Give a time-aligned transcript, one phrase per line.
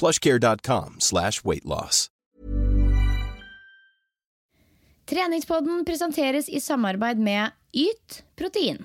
[0.00, 2.08] plushcare.com slash weightloss.
[5.04, 8.84] Treningspodden presenteres i samarbeid med Yt protein.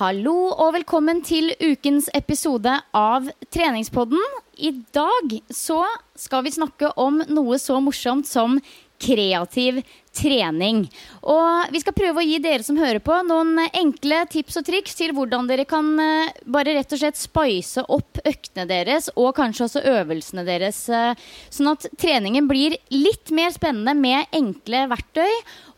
[0.00, 4.22] Hallo og velkommen til ukens episode av Treningspodden.
[4.56, 5.82] I dag så
[6.16, 8.56] skal vi snakke om noe så morsomt som
[9.00, 9.80] kreativ
[10.16, 10.84] trening.
[11.22, 14.98] Og vi skal prøve å gi dere som hører på, noen enkle tips og triks
[14.98, 19.68] til hvordan dere kan eh, bare rett og slett spice opp øktene deres, og kanskje
[19.68, 21.14] også øvelsene deres, eh,
[21.52, 25.30] sånn at treningen blir litt mer spennende med enkle verktøy.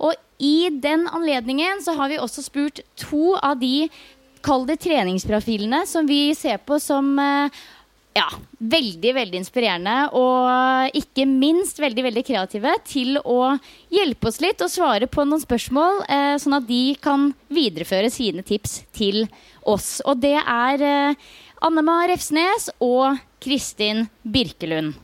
[0.09, 3.87] Og i den anledningen så har vi også spurt to av de
[4.43, 7.61] Kall det treningsprofilene som vi ser på som eh,
[8.17, 8.27] ja,
[8.59, 9.97] veldig, veldig inspirerende.
[10.19, 13.55] Og ikke minst veldig, veldig kreative til å
[13.93, 18.45] hjelpe oss litt og svare på noen spørsmål, eh, sånn at de kan videreføre sine
[18.47, 19.25] tips til
[19.63, 20.01] oss.
[20.05, 21.31] Og det er eh,
[21.63, 24.99] Annema Refsnes og Kristin Birkelund.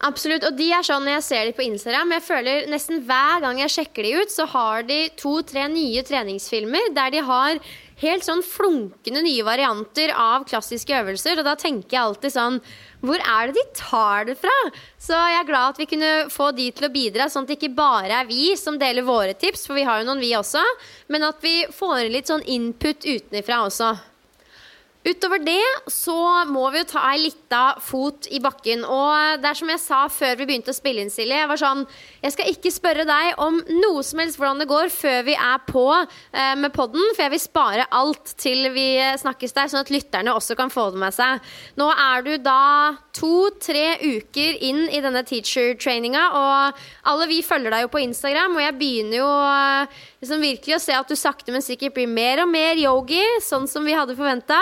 [0.00, 2.14] Absolutt, og de er sånn når jeg ser de på Instagram.
[2.16, 6.88] Jeg føler Nesten hver gang jeg sjekker de ut, så har de to-tre nye treningsfilmer
[6.96, 7.60] der de har
[8.00, 11.40] helt sånn flunkende nye varianter av klassiske øvelser.
[11.40, 12.60] Og da tenker jeg alltid sånn
[13.00, 14.56] Hvor er det de tar det fra?
[15.00, 17.56] Så jeg er glad at vi kunne få de til å bidra, sånn at det
[17.60, 20.60] ikke bare er vi som deler våre tips, for vi har jo noen vi også,
[21.08, 23.94] men at vi får litt sånn input utenfra også.
[25.00, 28.82] Utover det så må vi jo ta ei lita fot i bakken.
[28.84, 31.38] Og det er som jeg sa før vi begynte å spille inn, Silje.
[31.40, 31.86] Jeg var sånn
[32.20, 35.62] Jeg skal ikke spørre deg om noe som helst hvordan det går før vi er
[35.64, 38.88] på eh, med podden, for jeg vil spare alt til vi
[39.22, 41.40] snakkes der, sånn at lytterne også kan få det med seg.
[41.80, 42.60] Nå er du da
[43.16, 48.64] to-tre uker inn i denne teacher-traininga, og alle vi følger deg jo på Instagram, og
[48.64, 52.44] jeg begynner jo eh, liksom virkelig å se at du sakte, men sikkert blir mer
[52.44, 54.60] og mer yogi, sånn som vi hadde forventa.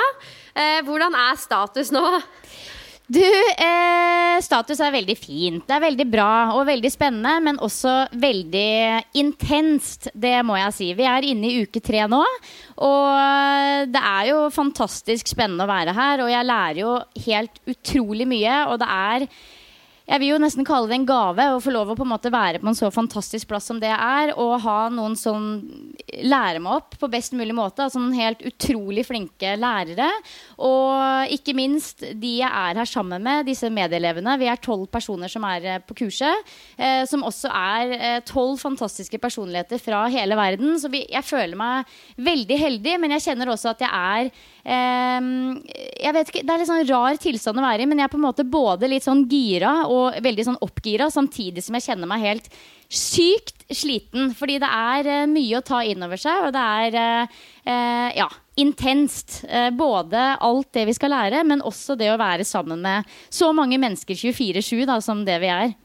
[0.59, 2.05] Eh, hvordan er status nå?
[3.09, 5.63] Du, eh, status er veldig fint.
[5.65, 10.11] Det er veldig bra og veldig spennende, men også veldig intenst.
[10.13, 10.89] Det må jeg si.
[10.99, 12.21] Vi er inne i uke tre nå,
[12.85, 16.25] og det er jo fantastisk spennende å være her.
[16.27, 19.27] Og jeg lærer jo helt utrolig mye, og det er
[20.09, 22.31] jeg vil jo nesten kalle det en gave å få lov å på en måte
[22.33, 24.33] være på en så fantastisk plass som det er.
[24.41, 25.51] Og ha noen som
[26.25, 27.85] lærer meg opp på best mulig måte.
[27.85, 30.09] Altså noen helt utrolig flinke lærere.
[30.65, 34.39] Og ikke minst de jeg er her sammen med, disse medelevene.
[34.41, 36.57] Vi er tolv personer som er eh, på kurset.
[36.79, 40.73] Eh, som også er eh, tolv fantastiske personligheter fra hele verden.
[40.81, 44.33] Så vi, jeg føler meg veldig heldig, men jeg kjenner også at jeg er
[44.65, 45.31] eh,
[45.99, 48.17] jeg vet ikke, Det er litt sånn rar tilstand å være i, men jeg er
[48.17, 52.11] på en måte både litt sånn gira og veldig sånn oppgira, samtidig som jeg kjenner
[52.11, 52.51] meg helt
[52.89, 54.33] sykt sliten.
[54.37, 58.09] Fordi det er uh, mye å ta inn over seg, og det er uh, uh,
[58.17, 58.29] ja,
[58.59, 59.43] intenst.
[59.79, 63.79] både alt det vi skal lære, men også det å være sammen med så mange
[63.79, 65.77] mennesker 24-7 som det vi er.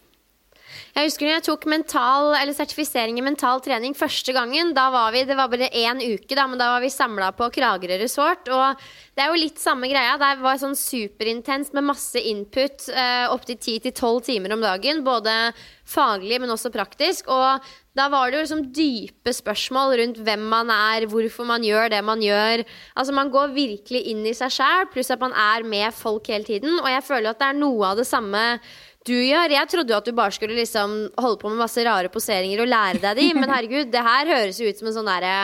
[0.94, 4.74] Jeg husker når jeg tok mental, sertifisering i mental trening første gangen.
[4.78, 7.50] Da var vi, Det var bare én uke, da, men da var vi samla på
[7.54, 8.50] Kragerø resort.
[8.50, 8.84] Og
[9.14, 10.18] det er jo litt samme greia.
[10.22, 15.04] Det var sånn superintenst med masse input eh, opptil 10-12 timer om dagen.
[15.06, 15.54] Både
[15.86, 17.28] faglig, men også praktisk.
[17.32, 21.92] Og da var det jo liksom dype spørsmål rundt hvem man er, hvorfor man gjør
[21.94, 22.64] det man gjør.
[22.98, 26.48] Altså Man går virkelig inn i seg sjæl, pluss at man er med folk hele
[26.48, 26.80] tiden.
[26.80, 28.42] Og jeg føler at det er noe av det samme
[29.08, 29.54] du gjør.
[29.56, 32.72] Jeg trodde jo at du bare skulle liksom holde på med masse rare poseringer og
[32.72, 35.36] lære deg de, men herregud, det her høres jo ut som en sånn derre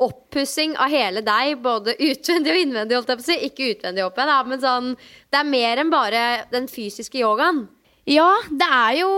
[0.00, 3.36] oppussing av hele deg, både utvendig og innvendig, holdt jeg på å si.
[3.50, 4.88] Ikke utvendig, håper jeg, men sånn
[5.30, 6.24] Det er mer enn bare
[6.54, 7.66] den fysiske yogaen.
[8.08, 9.10] Ja, det er jo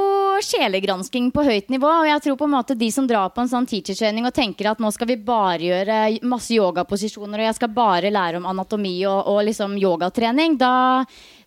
[0.42, 1.86] sjelegransking på høyt nivå.
[2.02, 4.68] Og jeg tror på en måte de som drar på en sånn teachertraining og tenker
[4.72, 8.96] at nå skal vi bare gjøre masse yogaposisjoner og jeg skal bare lære om anatomi
[9.06, 10.74] og, og liksom yogatrening, da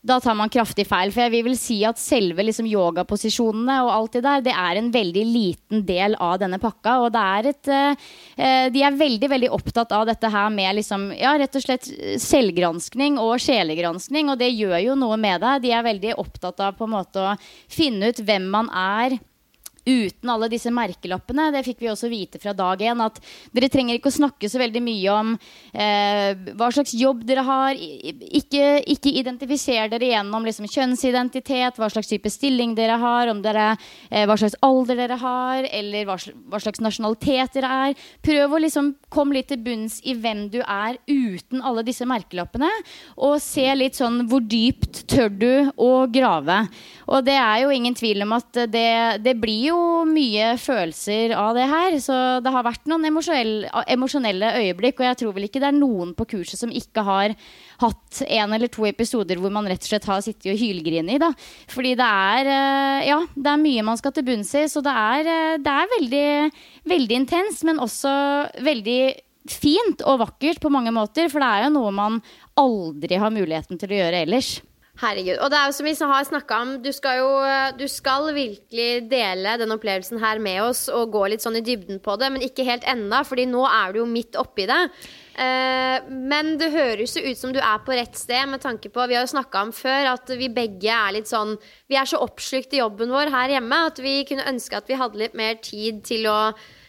[0.05, 1.11] da tar man kraftig feil.
[1.13, 4.91] For jeg vil si at selve liksom yogaposisjonene og alt det der, det er en
[4.93, 6.97] veldig liten del av denne pakka.
[7.05, 11.09] Og det er et uh, De er veldig, veldig opptatt av dette her med liksom,
[11.17, 11.89] ja, rett og slett
[12.21, 14.29] selvgranskning og sjelegranskning.
[14.33, 15.63] Og det gjør jo noe med deg.
[15.65, 17.37] De er veldig opptatt av på en måte å
[17.71, 19.17] finne ut hvem man er
[19.85, 21.51] uten alle disse merkelappene.
[21.53, 23.01] Det fikk vi også vite fra dag én.
[23.05, 23.19] At
[23.53, 27.77] dere trenger ikke å snakke så veldig mye om eh, hva slags jobb dere har.
[27.77, 33.67] Ikke, ikke identifiser dere gjennom liksom, kjønnsidentitet, hva slags type stilling dere har, dere,
[34.09, 36.17] eh, hva slags alder dere har, eller hva,
[36.49, 38.07] hva, slags nasjonalitet dere er.
[38.25, 42.71] Prøv å liksom komme litt til bunns i hvem du er uten alle disse merkelappene.
[43.21, 46.63] Og se litt sånn hvor dypt tør du å grave.
[47.05, 51.33] Og det er jo ingen tvil om at det, det blir jo jo mye følelser
[51.37, 51.97] av det her.
[52.01, 55.01] Så det har vært noen emosjonelle øyeblikk.
[55.01, 57.35] Og jeg tror vel ikke det er noen på kurset som ikke har
[57.83, 61.21] hatt en eller to episoder hvor man rett og slett har sittet og hylgrinet i.
[61.21, 61.31] Da.
[61.71, 64.65] Fordi det er, eh, ja, det er mye man skal til bunns i.
[64.71, 66.29] Så det er, eh, det er veldig,
[66.95, 68.15] veldig intenst, men også
[68.65, 69.01] veldig
[69.51, 71.29] fint og vakkert på mange måter.
[71.29, 72.21] For det er jo noe man
[72.57, 74.55] aldri har muligheten til å gjøre ellers.
[74.95, 75.41] Herregud.
[75.43, 77.31] Og det er jo som vi har snakka om, du skal jo
[77.75, 81.99] du skal virkelig dele den opplevelsen her med oss og gå litt sånn i dybden
[82.03, 84.79] på det, men ikke helt enda, fordi nå er du jo midt oppi det.
[85.35, 89.03] Eh, men det høres jo ut som du er på rett sted med tanke på
[89.11, 91.57] Vi har jo snakka om før at vi begge er litt sånn
[91.91, 94.95] Vi er så oppslukt i jobben vår her hjemme at vi kunne ønske at vi
[94.95, 96.37] hadde litt mer tid til å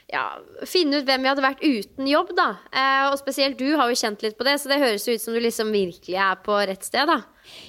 [0.07, 0.37] ja,
[0.71, 2.51] finne ut hvem vi hadde vært uten jobb, da.
[2.71, 5.35] Eh, og spesielt du har jo kjent litt på det, så det høres ut som
[5.35, 7.25] du liksom virkelig er på rett sted, da.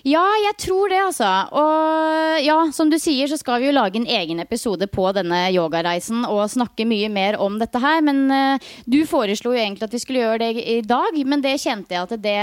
[0.06, 1.32] Ja, jeg tror det, altså.
[1.58, 5.48] Og ja, som du sier, så skal vi jo lage en egen episode på denne
[5.54, 8.02] yogareisen og snakke mye mer om dette her.
[8.06, 11.60] Men uh, du foreslo jo egentlig at vi skulle gjøre det i dag, men det
[11.62, 12.42] kjente jeg at det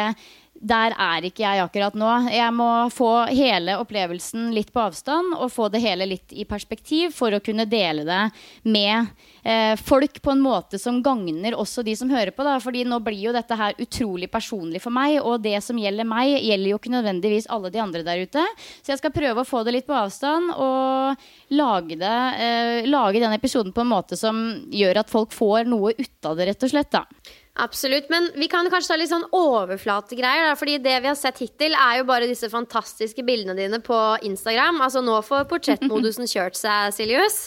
[0.65, 2.11] der er ikke jeg akkurat nå.
[2.33, 7.13] Jeg må få hele opplevelsen litt på avstand og få det hele litt i perspektiv
[7.17, 8.23] for å kunne dele det
[8.65, 9.11] med
[9.45, 12.47] eh, folk på en måte som gagner også de som hører på.
[12.47, 12.57] Da.
[12.65, 16.39] Fordi nå blir jo dette her utrolig personlig for meg, og det som gjelder meg,
[16.39, 18.49] gjelder jo ikke nødvendigvis alle de andre der ute.
[18.81, 23.21] Så jeg skal prøve å få det litt på avstand og lage, det, eh, lage
[23.21, 26.65] den episoden på en måte som gjør at folk får noe ut av det, rett
[26.65, 26.95] og slett.
[26.95, 27.05] da.
[27.55, 28.09] Absolutt.
[28.11, 30.49] Men vi kan kanskje ta litt sånn overflategreier.
[30.49, 33.99] Da, fordi det vi har sett hittil, er jo bare disse fantastiske bildene dine på
[34.27, 34.81] Instagram.
[34.83, 37.39] Altså nå får portrettmodusen kjørt seg, Siljus.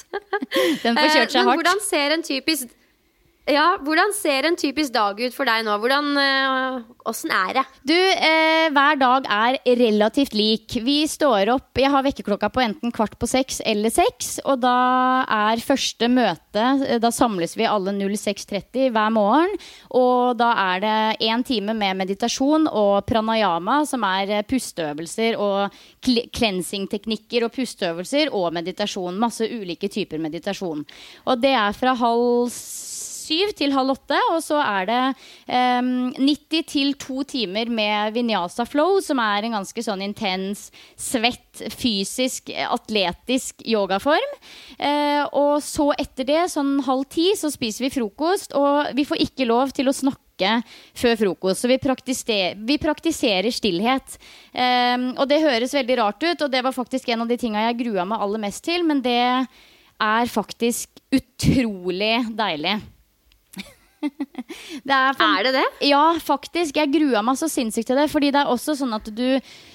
[0.86, 1.44] Den får kjørt seg eh, hardt.
[1.44, 2.72] Men hvordan ser en typisk
[3.48, 5.76] ja, Hvordan ser en typisk dag ut for deg nå?
[5.80, 6.08] Hvordan,
[7.08, 7.64] Åssen øh, er det?
[7.88, 10.78] Du, eh, Hver dag er relativt lik.
[10.84, 14.38] Vi står opp Jeg har vekkerklokka på enten kvart på seks eller seks.
[14.46, 19.56] Og da er første møte eh, Da samles vi alle 06.30 hver morgen.
[19.96, 20.98] Og da er det
[21.30, 28.52] én time med meditasjon og pranayama, som er eh, pusteøvelser og cleansing-teknikker og pusteøvelser og
[28.60, 29.20] meditasjon.
[29.20, 30.84] Masse ulike typer meditasjon.
[31.28, 32.52] Og det er fra halv
[33.28, 34.20] syv til halv åtte.
[34.34, 35.02] Og så er det
[35.82, 40.68] um, 90 til to timer med Vinyasa Flow, som er en ganske sånn intens,
[41.00, 44.38] svett, fysisk, atletisk yogaform.
[44.80, 48.56] Uh, og så etter det, sånn halv ti, så spiser vi frokost.
[48.58, 50.60] Og vi får ikke lov til å snakke
[50.98, 51.64] før frokost.
[51.64, 54.20] Så vi praktiserer, vi praktiserer stillhet.
[54.54, 57.68] Um, og det høres veldig rart ut, og det var faktisk en av de tinga
[57.70, 58.86] jeg grua meg aller mest til.
[58.88, 59.18] Men det
[59.98, 62.78] er faktisk utrolig deilig.
[64.88, 65.66] Det er, er, det det?
[65.90, 66.78] Ja, faktisk.
[66.78, 68.08] Jeg grua meg så sinnssykt til det.
[68.12, 69.26] Fordi det er også sånn at du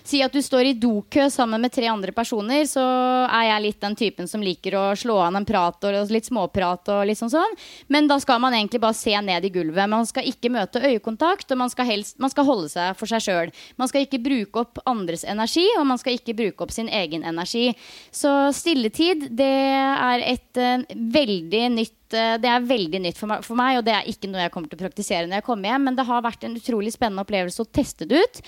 [0.04, 2.82] Si at du står i dokø sammen med tre andre personer, så
[3.28, 6.90] er jeg litt den typen som liker å slå an en prat og litt småprat
[6.94, 7.56] og litt sånn sånn.
[7.92, 9.90] Men da skal man egentlig bare se ned i gulvet.
[9.90, 13.24] Man skal ikke møte øyekontakt, og man skal, helst, man skal holde seg for seg
[13.26, 13.54] sjøl.
[13.80, 17.26] Man skal ikke bruke opp andres energi, og man skal ikke bruke opp sin egen
[17.28, 17.70] energi.
[18.10, 23.44] Så stilletid, det er et uh, veldig nytt Eh, det er veldig nytt for meg,
[23.46, 25.72] for meg, og det er ikke noe jeg kommer til å praktisere når jeg kommer
[25.72, 25.88] hjem.
[25.88, 28.42] Men det har vært en utrolig spennende opplevelse å teste det ut.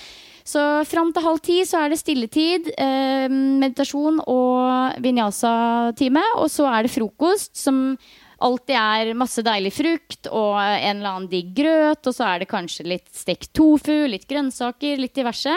[0.44, 6.24] Så fram til halv ti så er det stilletid, eh, meditasjon og vinyasa-time.
[6.42, 7.96] Og så er det frokost, som
[8.44, 12.04] alltid er masse deilig frukt og en eller annen digg grøt.
[12.04, 15.54] Og så er det kanskje litt stekt tofu, litt grønnsaker, litt diverse.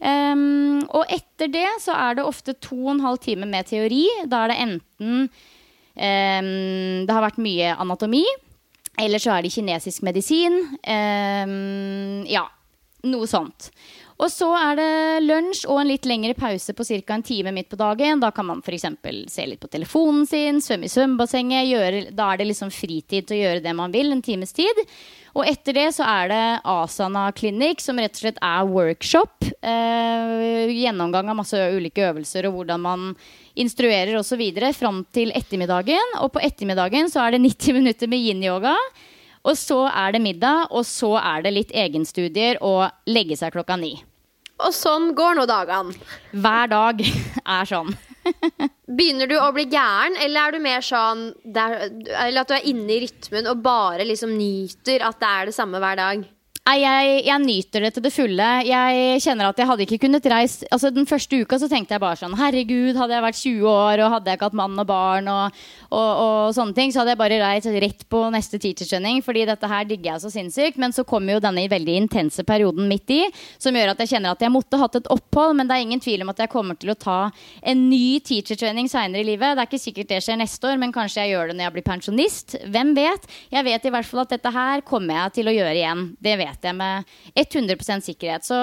[0.00, 4.04] Um, og etter det så er det ofte to og en halv time med teori.
[4.28, 5.26] Da er det enten
[6.00, 8.24] Um, det har vært mye anatomi.
[9.00, 10.58] Eller så er det kinesisk medisin.
[10.84, 12.46] Um, ja,
[13.08, 13.70] noe sånt.
[14.20, 17.14] Og så er det lunsj og en litt lengre pause på ca.
[17.14, 18.20] en time midt på dagen.
[18.20, 18.84] Da kan man f.eks.
[19.32, 22.12] se litt på telefonen sin, svømme i svømmebassenget.
[22.12, 24.76] da er det liksom fritid til å gjøre det man vil, en times tid.
[25.32, 29.46] Og etter det så er det Asana Clinic, som rett og slett er workshop.
[29.62, 33.06] Eh, gjennomgang av masse ulike øvelser og hvordan man
[33.56, 34.42] instruerer osv.
[34.76, 36.20] fram til ettermiddagen.
[36.20, 38.76] Og på ettermiddagen så er det 90 minutter med yin-yoga.
[39.48, 43.80] Og så er det middag, og så er det litt egenstudier og legge seg klokka
[43.80, 43.94] ni.
[44.66, 45.94] Og sånn går nå dagene.
[46.32, 47.94] Hver dag er sånn.
[48.90, 51.86] Begynner du å bli gæren, eller er du mer sånn der,
[52.20, 55.56] Eller at du er inne i rytmen og bare liksom nyter at det er det
[55.56, 56.26] samme hver dag?
[56.68, 58.48] Jeg, jeg, nyter det til det fulle.
[58.68, 62.02] Jeg kjenner at jeg hadde ikke kunnet reise Altså Den første uka så tenkte jeg
[62.02, 64.86] bare sånn Herregud, hadde jeg vært 20 år og hadde jeg ikke hatt mann og
[64.86, 65.56] barn og,
[65.88, 69.70] og, og sånne ting, så hadde jeg bare reist rett på neste teachertraining, fordi dette
[69.72, 70.78] her digger jeg så sinnssykt.
[70.80, 73.20] Men så kommer jo denne veldig intense perioden midt i,
[73.58, 75.56] som gjør at jeg kjenner at jeg måtte hatt et opphold.
[75.58, 77.18] Men det er ingen tvil om at jeg kommer til å ta
[77.64, 79.56] en ny teachertraining seinere i livet.
[79.56, 81.76] Det er ikke sikkert det skjer neste år, men kanskje jeg gjør det når jeg
[81.78, 82.58] blir pensjonist.
[82.68, 83.28] Hvem vet?
[83.50, 86.08] Jeg vet i hvert fall at dette her kommer jeg til å gjøre igjen.
[86.20, 87.04] Det vet jeg med
[87.38, 88.46] 100 sikkerhet.
[88.46, 88.58] Så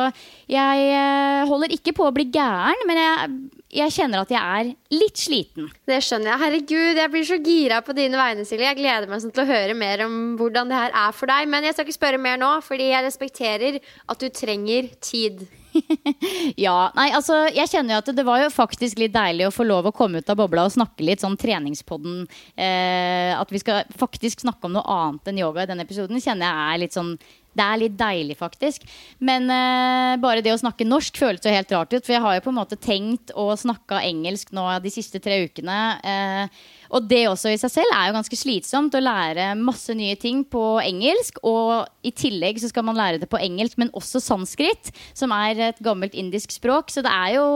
[0.51, 3.31] jeg eh, holder ikke på å bli gæren, men jeg,
[3.67, 5.67] jeg, kjenner at jeg er litt sliten.
[5.87, 6.41] Det skjønner jeg.
[6.43, 8.69] Herregud, jeg blir så gira på dine vegne, Silje.
[8.69, 11.49] Jeg gleder meg sånn til å høre mer om hvordan det her er for deg.
[11.51, 15.43] Men jeg skal ikke spørre mer nå, fordi jeg respekterer at du trenger tid.
[16.65, 16.75] ja.
[16.97, 19.89] Nei, altså, jeg kjenner jo at det var jo faktisk litt deilig å få lov
[19.89, 22.23] å komme ut av bobla og snakke litt sånn treningspodden.
[22.55, 26.47] Eh, at vi skal faktisk snakke om noe annet enn yoga i denne episoden, kjenner
[26.47, 27.17] jeg er litt sånn
[27.57, 28.85] det er litt deilig, faktisk.
[29.17, 32.03] Men uh, bare det å snakke norsk føles jo helt rart ut.
[32.03, 35.39] For jeg har jo på en måte tenkt å snakke engelsk nå de siste tre
[35.47, 35.77] ukene.
[36.01, 40.15] Eh, og det også i seg selv er jo ganske slitsomt å lære masse nye
[40.19, 41.41] ting på engelsk.
[41.47, 45.69] Og i tillegg så skal man lære det på engelsk, men også sanskrit, som er
[45.71, 46.93] et gammelt indisk språk.
[46.93, 47.47] Så det er jo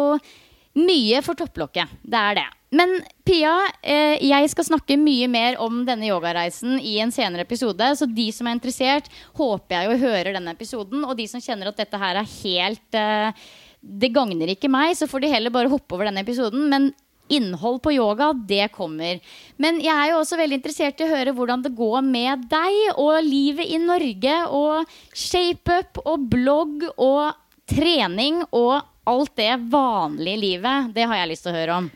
[0.79, 2.00] mye for topplokket.
[2.03, 2.50] Det er det.
[2.72, 3.51] Men Pia,
[3.84, 7.84] eh, jeg skal snakke mye mer om denne yogareisen i en senere episode.
[8.00, 11.03] Så de som er interessert, håper jeg jo hører denne episoden.
[11.03, 13.43] Og de som kjenner at dette her er helt eh,
[13.81, 16.67] Det gagner ikke meg, så får de heller bare hoppe over denne episoden.
[16.69, 16.91] Men
[17.31, 19.21] innhold på yoga, det kommer.
[19.61, 23.00] Men jeg er jo også veldig interessert i å høre hvordan det går med deg
[23.00, 24.38] og livet i Norge.
[24.53, 27.31] Og shapeup og blogg og
[27.71, 30.93] trening og alt det vanlige livet.
[30.95, 31.91] Det har jeg lyst til å høre om.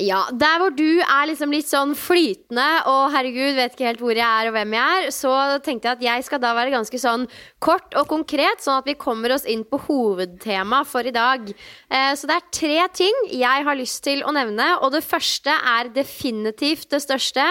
[0.00, 4.16] Ja, Der hvor du er liksom litt sånn flytende og herregud, vet ikke helt hvor
[4.16, 5.32] jeg er og hvem jeg er, så
[5.64, 7.26] tenkte jeg at jeg skal da være ganske sånn
[7.60, 11.44] kort og konkret, sånn at vi kommer oss inn på hovedtemaet for i dag.
[11.92, 15.52] Eh, så det er tre ting jeg har lyst til å nevne, og det første
[15.52, 17.44] er definitivt det største.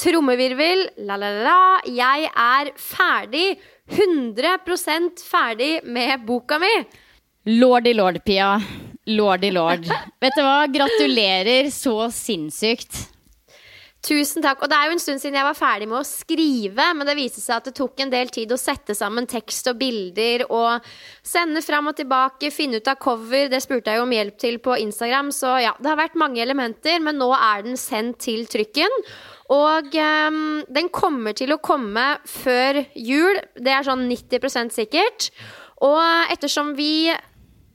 [0.00, 1.84] Trommevirvel, la-la-la.
[1.86, 3.46] Jeg er ferdig.
[3.92, 6.72] 100% ferdig med boka mi.
[7.60, 8.56] Lordy lord, Pia.
[9.06, 9.88] Lordy lord.
[10.22, 10.64] Vet du hva?
[10.72, 13.10] Gratulerer så sinnssykt.
[14.04, 14.60] Tusen takk.
[14.60, 17.16] Og det er jo en stund siden jeg var ferdig med å skrive, men det
[17.16, 20.84] viste seg at det tok en del tid å sette sammen tekst og bilder og
[21.24, 23.48] sende fram og tilbake, finne ut av cover.
[23.52, 26.42] Det spurte jeg jo om hjelp til på Instagram, så ja, det har vært mange
[26.44, 29.00] elementer, men nå er den sendt til trykken.
[29.54, 30.42] Og um,
[30.72, 33.40] den kommer til å komme før jul.
[33.56, 35.30] Det er sånn 90% sikkert.
[35.84, 36.00] Og
[36.32, 37.12] ettersom vi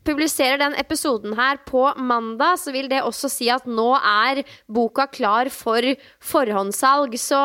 [0.09, 5.05] publiserer den episoden her på mandag, så vil det også si at nå er boka
[5.11, 5.85] klar for
[6.31, 7.13] forhåndssalg.
[7.21, 7.39] Så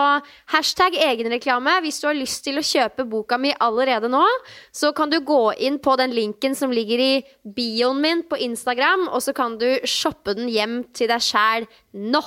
[0.55, 1.77] hashtag egenreklame.
[1.85, 4.25] Hvis du har lyst til å kjøpe boka mi allerede nå,
[4.73, 7.13] så kan du gå inn på den linken som ligger i
[7.45, 12.23] bioen min på Instagram, og så kan du shoppe den hjem til deg sjæl nå.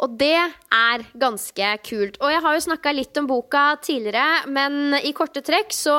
[0.00, 0.36] Og det
[0.72, 2.16] er ganske kult.
[2.24, 5.96] Og jeg har jo snakka litt om boka tidligere, men i korte trekk så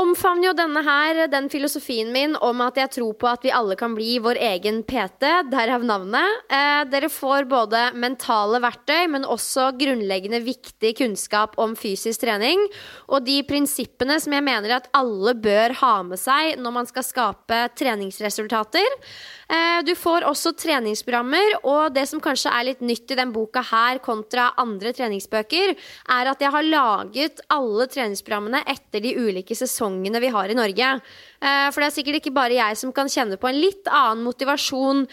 [0.00, 3.76] omfavner jo denne her den filosofien min om at jeg tror på at vi alle
[3.78, 5.22] kan bli vår egen PT,
[5.52, 6.40] derav navnet.
[6.50, 12.66] Eh, dere får både mentale verktøy, men også grunnleggende viktig kunnskap om fysisk trening.
[13.08, 17.06] Og de prinsippene som jeg mener at alle bør ha med seg når man skal
[17.06, 18.98] skape treningsresultater.
[19.44, 23.62] Eh, du får også treningsprogrammer, og det som kanskje er litt nytt i den boka
[23.70, 25.74] her kontra andre treningsbøker,
[26.18, 29.83] er at jeg har laget alle treningsprogrammene etter de ulike sesongene
[30.20, 31.00] vi har i Norge.
[31.40, 34.24] Eh, for det er sikkert ikke bare jeg som kan kjenne på en litt annen
[34.24, 35.06] motivasjon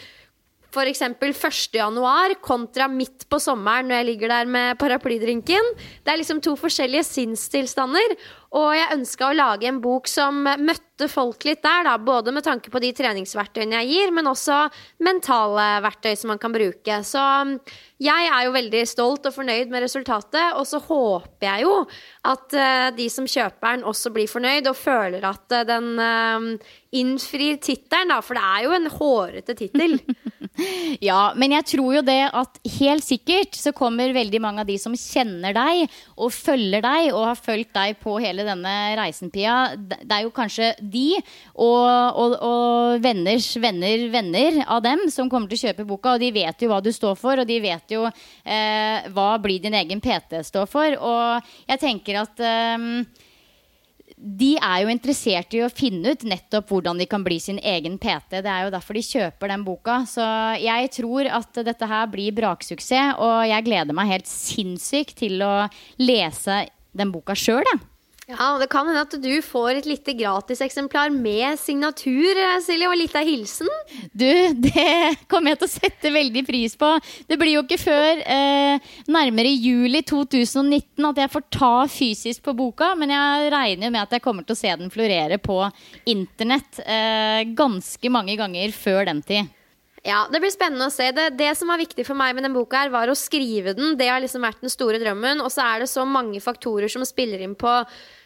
[0.72, 1.02] f.eks.
[1.02, 5.74] 1.1 kontra midt på sommeren når jeg ligger der med paraplydrinken.
[6.04, 8.16] Det er liksom to forskjellige sinnstilstander.
[8.52, 11.94] Og jeg ønska å lage en bok som møtte folk litt der, da.
[12.04, 14.66] Både med tanke på de treningsverktøyene jeg gir, men også
[15.08, 16.98] mentale verktøy som man kan bruke.
[17.08, 17.54] Så um,
[18.04, 20.58] jeg er jo veldig stolt og fornøyd med resultatet.
[20.60, 21.78] Og så håper jeg jo
[22.28, 26.76] at uh, de som kjøper den, også blir fornøyd og føler at uh, den uh,
[26.92, 28.20] innfrir tittelen, da.
[28.20, 30.02] For det er jo en hårete tittel.
[31.10, 34.76] ja, men jeg tror jo det at helt sikkert så kommer veldig mange av de
[34.82, 35.86] som kjenner deg
[36.18, 40.34] og følger deg og har fulgt deg på hele denne reisen, Pia, det er jo
[40.36, 45.88] kanskje de og, og, og, venners venner venner av dem som kommer til å kjøpe
[45.88, 49.32] boka, og de vet jo hva du står for, og de vet jo eh, hva
[49.42, 50.98] blir din egen PT står for.
[51.00, 52.90] Og jeg tenker at eh,
[54.22, 57.98] de er jo interessert i å finne ut nettopp hvordan de kan bli sin egen
[58.02, 58.42] PT.
[58.46, 60.02] Det er jo derfor de kjøper den boka.
[60.10, 60.26] Så
[60.62, 65.56] jeg tror at dette her blir braksuksess, og jeg gleder meg helt sinnssykt til å
[66.02, 67.88] lese den boka sjøl, jeg.
[68.32, 72.98] Ja, Det kan hende at du får et lite gratiseksemplar med signatur, eh, Silje, og
[72.98, 73.70] litt av hilsen.
[74.14, 76.92] Du, det kommer jeg til å sette veldig pris på.
[77.28, 82.56] Det blir jo ikke før eh, nærmere juli 2019 at jeg får ta fysisk på
[82.56, 85.64] boka, men jeg regner jo med at jeg kommer til å se den florere på
[86.10, 89.58] internett eh, ganske mange ganger før den tid.
[90.04, 91.12] Ja, Det blir spennende å se.
[91.14, 93.94] Det, det som var viktig for meg med den boka, her var å skrive den.
[94.00, 95.44] Det har liksom vært den store drømmen.
[95.46, 97.70] Og så er det så mange faktorer som spiller inn på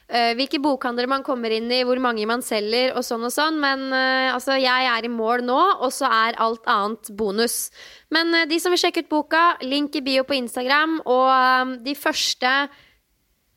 [0.06, 3.58] hvilke bokhandlere man kommer inn i, hvor mange man selger, og sånn og sånn.
[3.62, 7.72] Men uh, altså, jeg er i mål nå, og så er alt annet bonus.
[8.14, 11.96] Men uh, de som vil sjekke ut boka, link i bio på Instagram, og de
[11.98, 12.56] første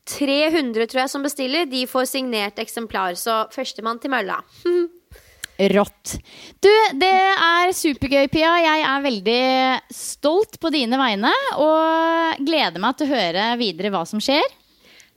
[0.09, 3.13] 300 tror jeg som bestiller, de får signert eksemplar.
[3.19, 4.41] Så førstemann til mølla.
[5.75, 6.15] rått.
[6.63, 8.53] Du, det er supergøy, Pia.
[8.63, 9.43] Jeg er veldig
[9.93, 14.45] stolt på dine vegne og gleder meg til å høre videre hva som skjer.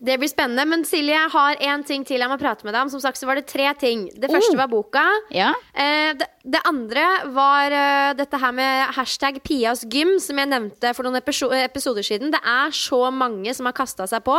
[0.03, 0.65] Det blir spennende.
[0.67, 2.91] Men Silje, jeg har én ting til jeg må prate med deg om.
[2.91, 4.09] Som sagt så var det tre ting.
[4.11, 4.59] Det første oh.
[4.59, 5.05] var boka.
[5.35, 5.53] Ja.
[5.75, 10.91] Eh, det, det, andre var uh, dette her med hashtag Pias gym, som jeg nevnte
[10.97, 12.33] for noen episoder siden.
[12.35, 14.35] Det er så mange som har kasta seg på.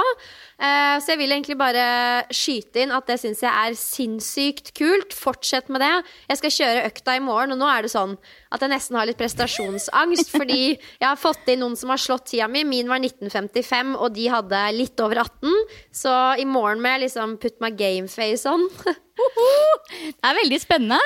[0.60, 1.86] Uh, så jeg vil egentlig bare
[2.34, 5.16] skyte inn at det syns jeg er sinnssykt kult.
[5.16, 5.94] Fortsett med det.
[6.28, 8.18] Jeg skal kjøre økta i morgen, og nå er det sånn
[8.54, 10.34] at jeg nesten har litt prestasjonsangst.
[10.38, 12.66] fordi jeg har fått inn noen som har slått tida mi.
[12.68, 15.60] Min var 1955, og de hadde litt over 18.
[16.04, 18.68] Så i morgen må jeg liksom put my gameface on.
[18.84, 21.00] det er veldig spennende.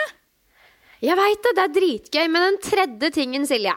[1.04, 1.54] Jeg veit det.
[1.58, 2.26] Det er dritgøy.
[2.32, 3.76] Men den tredje tingen, Silje.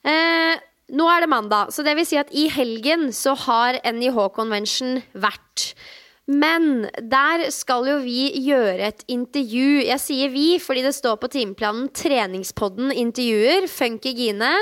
[0.00, 0.58] Eh,
[0.96, 4.98] nå er det mandag, så det vil si at i helgen så har NIH Convention
[5.12, 5.70] vært.
[6.30, 9.82] Men der skal jo vi gjøre et intervju.
[9.82, 14.52] Jeg sier vi fordi det står på timeplanen Treningspodden intervjuer Funky Gine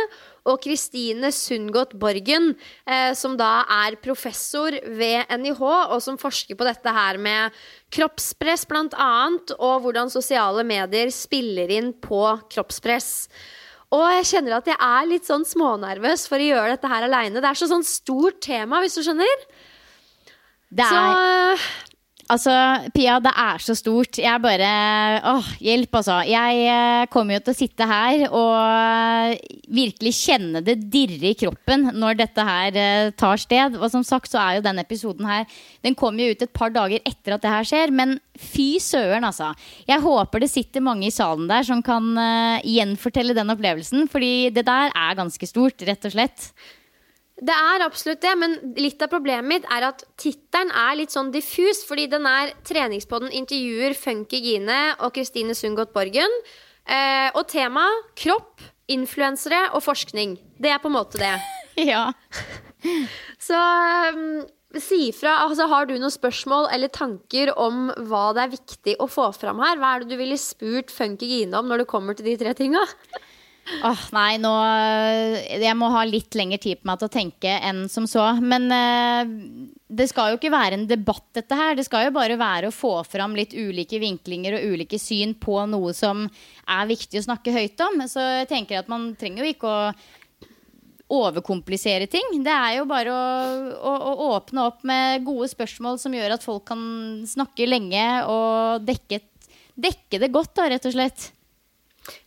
[0.46, 2.52] og Kristine Sundgodt Borgen,
[2.86, 7.56] eh, som da er professor ved NIH, og som forsker på dette her med
[7.94, 9.12] kroppspress bl.a.,
[9.58, 12.22] og hvordan sosiale medier spiller inn på
[12.52, 13.28] kroppspress.
[13.94, 17.40] Og jeg kjenner at jeg er litt sånn smånervøs for å gjøre dette her aleine.
[17.40, 19.44] Det er så sånn stort tema, hvis du skjønner.
[20.68, 21.87] Det er så,
[22.28, 22.52] Altså,
[22.92, 24.18] Pia, det er så stort.
[24.20, 24.68] Jeg bare
[25.30, 26.18] Åh, hjelp, altså.
[26.28, 29.38] Jeg eh, kommer jo til å sitte her og
[29.72, 33.78] virkelig kjenne det dirre i kroppen når dette her eh, tar sted.
[33.80, 35.46] Og som sagt så er jo den episoden her
[35.86, 37.94] Den kommer jo ut et par dager etter at det her skjer.
[37.96, 39.54] Men fy søren, altså.
[39.88, 44.04] Jeg håper det sitter mange i salen der som kan uh, gjenfortelle den opplevelsen.
[44.12, 46.52] Fordi det der er ganske stort, rett og slett.
[47.38, 51.30] Det er absolutt det, men litt av problemet mitt er at tittelen er litt sånn
[51.34, 56.34] diffus, fordi den er Treningspodden intervjuer Funky Gine og Kristine Sundgodt Borgen.
[56.88, 57.84] Eh, og tema
[58.18, 60.38] kropp, influensere og forskning.
[60.58, 61.34] Det er på en måte det.
[61.92, 62.08] ja.
[63.38, 63.58] Så
[64.16, 64.40] um,
[64.82, 65.38] si ifra.
[65.44, 69.62] Altså, har du noen spørsmål eller tanker om hva det er viktig å få fram
[69.62, 69.78] her?
[69.78, 72.56] Hva er det du ville spurt Funky Gine om når det kommer til de tre
[72.58, 72.82] tinga?
[73.84, 74.50] Åh, nei, nå
[75.60, 78.24] Jeg må ha litt lengre tid på meg til å tenke enn som så.
[78.40, 79.32] Men eh,
[79.88, 81.76] det skal jo ikke være en debatt, dette her.
[81.78, 85.60] Det skal jo bare være å få fram litt ulike vinklinger og ulike syn på
[85.70, 88.02] noe som er viktig å snakke høyt om.
[88.10, 89.92] Så jeg tenker at man trenger jo ikke å
[91.18, 92.36] overkomplisere ting.
[92.44, 93.22] Det er jo bare å,
[93.78, 96.82] å, å åpne opp med gode spørsmål som gjør at folk kan
[97.28, 99.22] snakke lenge og dekke,
[99.76, 101.30] dekke det godt, da, rett og slett.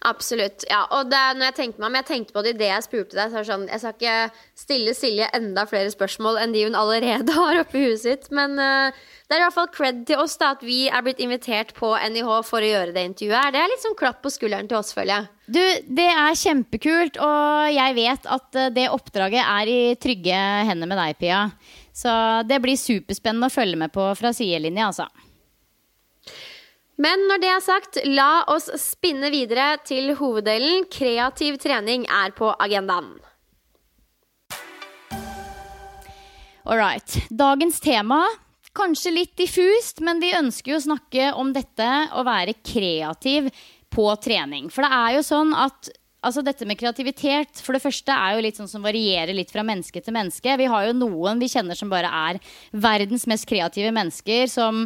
[0.08, 0.66] Absolutt.
[0.70, 3.18] ja, og det, når Jeg tenkte meg om, jeg tenkte på det idet jeg spurte
[3.18, 3.32] deg.
[3.34, 4.18] så sånn, Jeg skal ikke
[4.64, 8.30] stille Silje enda flere spørsmål enn de hun allerede har oppi huet sitt.
[8.32, 8.92] Men uh,
[9.32, 11.94] det er i hvert fall cred til oss da, at vi er blitt invitert på
[11.96, 13.54] NIH for å gjøre det intervjuet.
[13.56, 15.30] Det er litt sånn klapp på skulderen til oss, føler jeg.
[15.52, 15.64] Du,
[16.02, 21.00] Det er kjempekult, og jeg vet at eh, det oppdraget er i trygge hender med
[21.00, 21.42] deg, Pia.
[21.96, 22.12] Så
[22.48, 25.08] det blir superspennende å følge med på fra sidelinja, altså.
[27.02, 30.86] Men når det er sagt, la oss spinne videre til hoveddelen.
[30.92, 33.16] Kreativ trening er på agendaen.
[36.62, 37.16] All right.
[37.34, 38.22] Dagens tema
[38.78, 43.50] kanskje litt diffust, men vi ønsker jo å snakke om dette å være kreativ
[43.92, 44.70] på trening.
[44.72, 45.90] For det er jo sånn at
[46.22, 49.66] altså dette med kreativitet for det første er jo litt sånn som varierer litt fra
[49.66, 50.54] menneske til menneske.
[50.62, 52.40] Vi har jo noen vi kjenner som bare er
[52.72, 54.46] verdens mest kreative mennesker.
[54.52, 54.86] som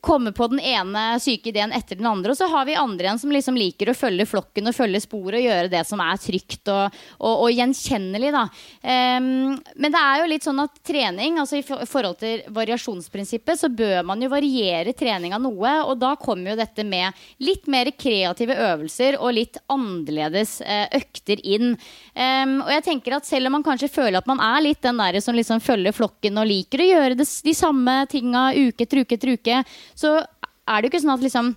[0.00, 2.32] komme på den ene syke ideen etter den andre.
[2.32, 5.40] Og så har vi andre igjen som liksom liker å følge flokken og følge sporet
[5.40, 8.30] og gjøre det som er trygt og, og, og gjenkjennelig.
[8.34, 8.44] Da.
[8.82, 13.72] Um, men det er jo litt sånn at trening, altså i forhold til variasjonsprinsippet, så
[13.72, 15.74] bør man jo variere treninga noe.
[15.88, 21.42] Og da kommer jo dette med litt mer kreative øvelser og litt annerledes uh, økter
[21.42, 21.74] inn.
[22.14, 25.00] Um, og jeg tenker at selv om man kanskje føler at man er litt den
[25.00, 29.02] der som liksom følger flokken og liker å gjøre det, de samme tinga uke etter
[29.02, 29.62] uke etter uke,
[29.98, 31.52] så er det jo ikke sånn at liksom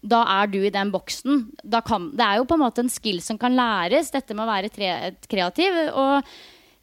[0.00, 1.42] da er du i den boksen.
[1.84, 4.50] Kan, det er jo på en måte en skill som kan læres, dette med å
[4.50, 4.90] være tre,
[5.28, 5.76] kreativ.
[5.92, 6.30] Og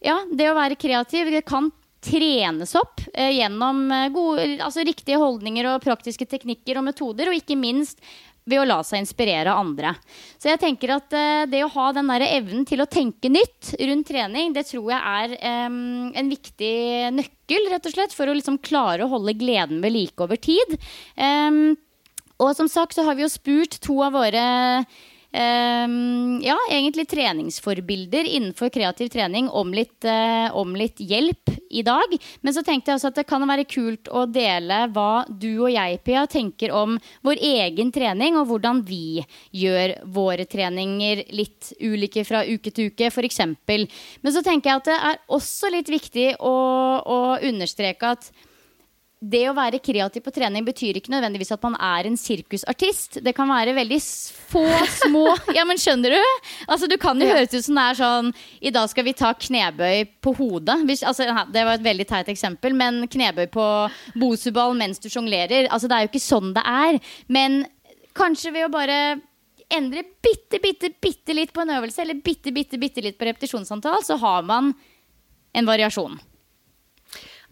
[0.05, 1.71] ja, det å være kreativ det kan
[2.07, 7.39] trenes opp eh, gjennom eh, gode, altså riktige holdninger og praktiske teknikker og metoder, og
[7.39, 8.03] ikke minst
[8.47, 9.93] ved å la seg inspirere av andre.
[10.39, 13.73] Så jeg tenker at uh, det å ha den der evnen til å tenke nytt
[13.79, 16.77] rundt trening, det tror jeg er um, en viktig
[17.17, 20.77] nøkkel rett og slett, for å liksom klare å holde gleden ved like over tid.
[21.19, 21.75] Um,
[22.37, 24.47] og som sagt så har vi jo spurt to av våre
[25.31, 32.15] ja, egentlig treningsforbilder innenfor kreativ trening om litt, uh, om litt, hjelp i dag.
[32.41, 35.71] Men så tenkte jeg også at det kan være kult å dele hva du og
[35.73, 42.23] jeg, Pia, tenker om vår egen trening, og hvordan vi gjør våre treninger litt ulike
[42.27, 43.41] fra uke til uke, f.eks.
[43.67, 46.55] Men så tenker jeg at det er også litt viktig å,
[47.03, 48.31] å understreke at
[49.17, 53.17] det å være kreativ på trening betyr ikke nødvendigvis at man er en sirkusartist.
[53.25, 53.97] Det kan være veldig
[54.51, 54.61] få,
[54.99, 55.23] små
[55.57, 56.19] Ja, men skjønner du?
[56.67, 58.29] Altså, Du kan jo høres ut som det er sånn
[58.61, 60.77] I dag skal vi ta knebøy på hodet.
[61.01, 63.65] Altså, det var et veldig teit eksempel, men knebøy på
[64.21, 65.65] bosuball mens du sjonglerer.
[65.71, 67.01] Altså, det er jo ikke sånn det er.
[67.33, 67.63] Men
[68.17, 68.99] kanskje ved å bare
[69.73, 74.05] endre bitte, bitte, bitte litt på en øvelse, eller bitte, bitte, bitte litt på repetisjonsantall,
[74.05, 74.75] så har man
[75.57, 76.19] en variasjon.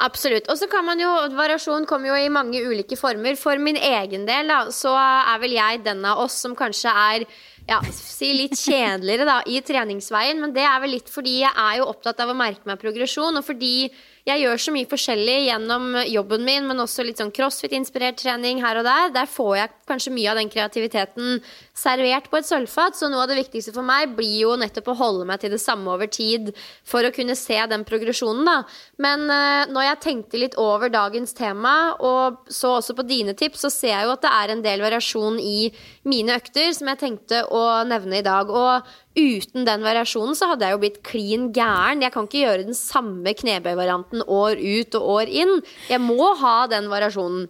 [0.04, 0.50] Absolutt.
[0.52, 3.38] Og så kan man jo, Variasjon kommer jo i mange ulike former.
[3.40, 7.24] For min egen del da, så er vel jeg den av oss som kanskje er
[7.66, 10.42] ja, si litt kjedeligere da, i treningsveien.
[10.42, 13.40] Men det er vel litt fordi jeg er jo opptatt av å merke meg progresjon.
[13.40, 13.88] Og fordi
[14.28, 18.82] jeg gjør så mye forskjellig gjennom jobben min, men også litt sånn crossfit-inspirert trening her
[18.82, 19.16] og der.
[19.16, 21.40] Der får jeg kanskje mye av den kreativiteten
[21.76, 22.98] servert på et sølvfat.
[22.98, 25.62] Så noe av det viktigste for meg blir jo nettopp å holde meg til det
[25.64, 26.54] samme over tid
[26.88, 28.58] for å kunne se den progresjonen, da.
[29.02, 33.66] Men uh, når jeg tenkte litt over dagens tema, og så også på dine tips,
[33.66, 35.72] så ser jeg jo at det er en del variasjon i
[36.08, 38.52] mine økter som jeg tenkte å nevne i dag.
[38.52, 42.02] Og Uten den variasjonen så hadde jeg jo blitt klin gæren.
[42.04, 45.54] Jeg kan ikke gjøre den samme knebøyvarianten år ut og år inn.
[45.88, 47.48] Jeg må ha den variasjonen.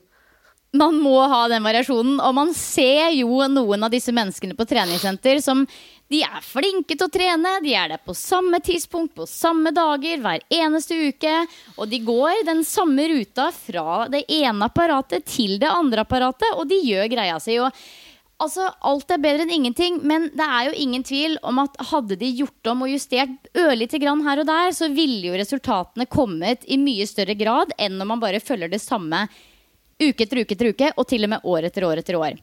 [0.75, 5.39] Man må ha den variasjonen, og man ser jo noen av disse menneskene på treningssenter
[5.43, 5.63] som
[6.11, 10.19] de er flinke til å trene, de er der på samme tidspunkt, på samme dager,
[10.21, 11.35] hver eneste uke.
[11.79, 16.67] Og de går den samme ruta fra det ene apparatet til det andre apparatet, og
[16.69, 17.57] de gjør greia si.
[17.61, 17.71] Og
[18.35, 22.17] Altså, Alt er bedre enn ingenting, men det er jo ingen tvil om at hadde
[22.19, 26.67] de gjort om og justert ørlite grann her og der, så ville jo resultatene kommet
[26.67, 29.23] i mye større grad enn når man bare følger det samme
[30.01, 32.39] uke etter uke etter uke, og til og med år etter år etter år.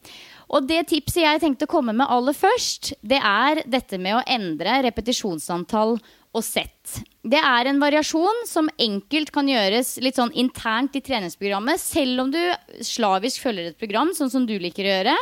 [0.52, 4.24] Og det tipset jeg tenkte å komme med aller først, det er dette med å
[4.26, 5.96] endre repetisjonsantall
[6.32, 7.02] og sett.
[7.22, 12.32] Det er en variasjon som enkelt kan gjøres litt sånn internt i treningsprogrammet, selv om
[12.32, 12.40] du
[12.82, 15.14] slavisk følger et program, sånn som du liker å gjøre.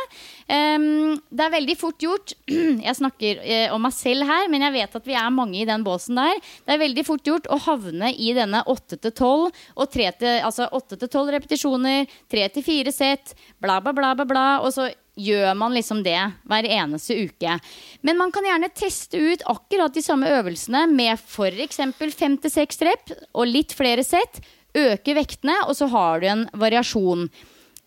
[0.47, 2.33] Um, det er veldig fort gjort
[2.87, 5.67] Jeg snakker uh, om meg selv her, men jeg vet at vi er mange i
[5.67, 6.41] den båsen der.
[6.65, 9.21] Det er veldig fort gjort å havne i denne 8-12
[9.51, 10.09] og 3
[10.41, 14.47] altså 8-12 repetisjoner, 3-4 sett, bla, bla, bla, bla, bla.
[14.65, 17.57] Og så gjør man liksom det hver eneste uke.
[18.01, 21.79] Men man kan gjerne teste ut akkurat de samme øvelsene med f.eks.
[21.79, 24.41] 5-6 rep og litt flere sett.
[24.71, 27.27] Øke vektene, og så har du en variasjon.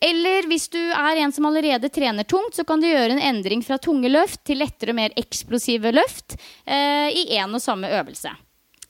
[0.05, 3.63] Eller hvis du er en som allerede trener tungt, så kan du gjøre en endring
[3.65, 8.35] fra tunge løft til lettere og mer eksplosive løft eh, i én og samme øvelse.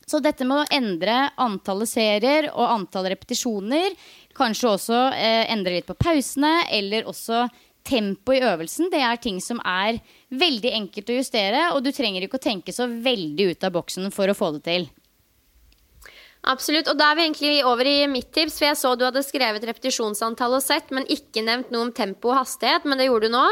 [0.07, 3.94] Så dette med å endre antallet serier og antall repetisjoner,
[4.37, 7.47] kanskje også eh, endre litt på pausene, eller også
[7.85, 10.01] tempo i øvelsen, det er ting som er
[10.35, 14.12] veldig enkelt å justere, og du trenger ikke å tenke så veldig ut av boksen
[14.14, 14.87] for å få det til.
[16.44, 16.90] Absolutt.
[16.92, 19.64] Og da er vi egentlig over i mitt tips, for jeg så du hadde skrevet
[19.64, 23.37] repetisjonsantall og sett, men ikke nevnt noe om tempo og hastighet, men det gjorde du
[23.37, 23.44] nå.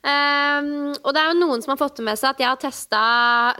[0.00, 0.70] Um,
[1.02, 3.02] og det er jo noen som har fått med seg at jeg har testa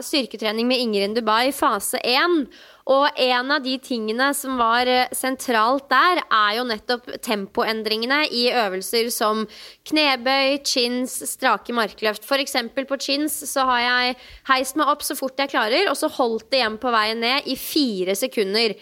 [0.01, 2.41] styrketrening med Ingrid Dubai fase 1.
[2.89, 8.47] Og en av de tingene som var eh, sentralt der, er jo nettopp tempoendringene i
[8.49, 9.43] øvelser som
[9.89, 12.25] knebøy, chins, strake markløft.
[12.25, 12.57] F.eks.
[12.89, 14.17] på chins så har jeg
[14.49, 17.45] heist meg opp så fort jeg klarer, og så holdt det igjen på veien ned
[17.45, 18.73] i fire sekunder.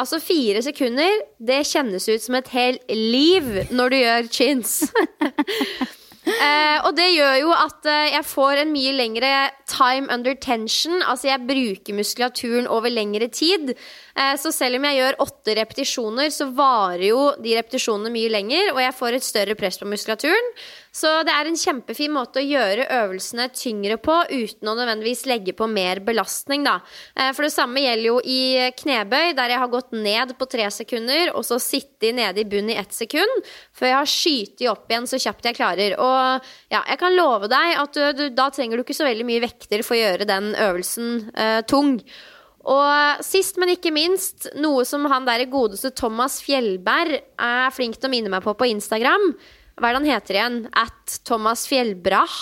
[0.00, 4.76] Altså Fire sekunder, det kjennes ut som et helt liv når du gjør chins.
[6.30, 9.30] Eh, og det gjør jo at eh, jeg får en mye lengre
[9.70, 11.00] time under tension.
[11.02, 13.74] Altså jeg bruker muskulaturen over lengre tid.
[14.16, 18.72] Eh, så selv om jeg gjør åtte repetisjoner, så varer jo de repetisjonene mye lenger,
[18.74, 20.52] og jeg får et større press på muskulaturen.
[20.90, 25.54] Så det er en kjempefin måte å gjøre øvelsene tyngre på uten å nødvendigvis legge
[25.54, 26.80] på mer belastning, da.
[27.14, 28.40] Eh, for det samme gjelder jo i
[28.80, 32.74] knebøy, der jeg har gått ned på tre sekunder, og så sittet nede i bunnen
[32.74, 35.94] i ett sekund, før jeg har skytet opp igjen så kjapt jeg klarer.
[36.02, 39.28] Og ja, jeg kan love deg at du, du, da trenger du ikke så veldig
[39.30, 42.00] mye vekter for å gjøre den øvelsen eh, tung.
[42.70, 48.10] Og sist, men ikke minst, noe som han der godeste Thomas Fjellberg er flink til
[48.10, 49.30] å minne meg på på Instagram.
[49.76, 50.62] Hva er det han heter igjen?
[50.76, 52.40] At Thomas Fjellbrach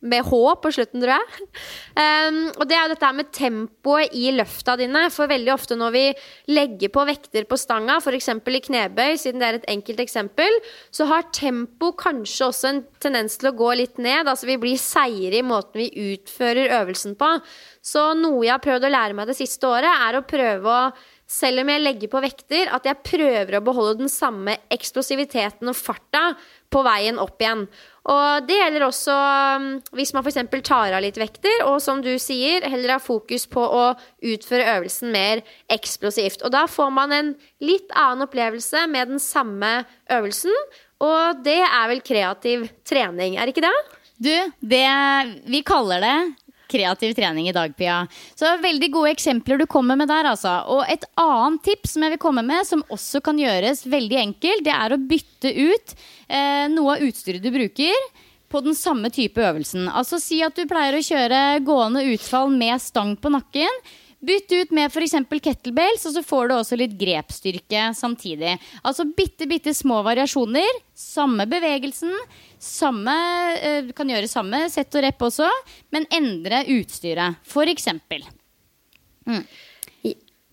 [0.00, 1.46] med H på slutten, tror jeg.
[1.92, 5.02] Um, og det er jo dette med tempoet i løfta dine.
[5.12, 6.04] For veldig ofte når vi
[6.54, 8.30] legger på vekter på stanga, f.eks.
[8.32, 10.58] i knebøy, siden det er et enkelt eksempel,
[10.94, 14.24] så har tempo kanskje også en tendens til å gå litt ned.
[14.24, 17.34] Altså vi blir seigere i måten vi utfører øvelsen på.
[17.84, 20.92] Så noe jeg har prøvd å lære meg det siste året, er å prøve å
[21.30, 25.78] selv om jeg legger på vekter, at jeg prøver å beholde den samme eksplosiviteten og
[25.78, 26.32] farta
[26.70, 27.64] på veien opp igjen.
[28.10, 29.14] Og det gjelder også
[29.60, 30.40] um, hvis man f.eks.
[30.66, 33.84] tar av litt vekter, og som du sier, heller har fokus på å
[34.24, 36.44] utføre øvelsen mer eksplosivt.
[36.46, 40.54] Og da får man en litt annen opplevelse med den samme øvelsen,
[41.00, 43.76] og det er vel kreativ trening, er ikke det?
[44.20, 44.88] Du, det
[45.48, 46.16] vi kaller det
[46.70, 48.04] kreativ trening i dag, Pia.
[48.38, 50.54] Så veldig gode eksempler du kommer med der, altså.
[50.72, 54.64] Og et annet tips som jeg vil komme med, som også kan gjøres veldig enkelt,
[54.66, 55.94] det er å bytte ut
[56.28, 58.10] eh, noe av utstyret du bruker
[58.50, 59.86] på den samme type øvelsen.
[59.88, 63.82] Altså Si at du pleier å kjøre gående utfall med stang på nakken.
[64.20, 65.14] Bytt ut med f.eks.
[65.40, 68.58] kettlebells, og så får du også litt grepsstyrke samtidig.
[68.84, 70.68] Altså bitte, bitte små variasjoner.
[70.92, 72.12] Samme bevegelsen.
[72.60, 73.14] Samme,
[73.56, 75.48] eh, kan gjøre samme sett og rep også,
[75.96, 77.40] men endre utstyret.
[77.48, 77.88] F.eks.
[79.24, 79.44] Mm.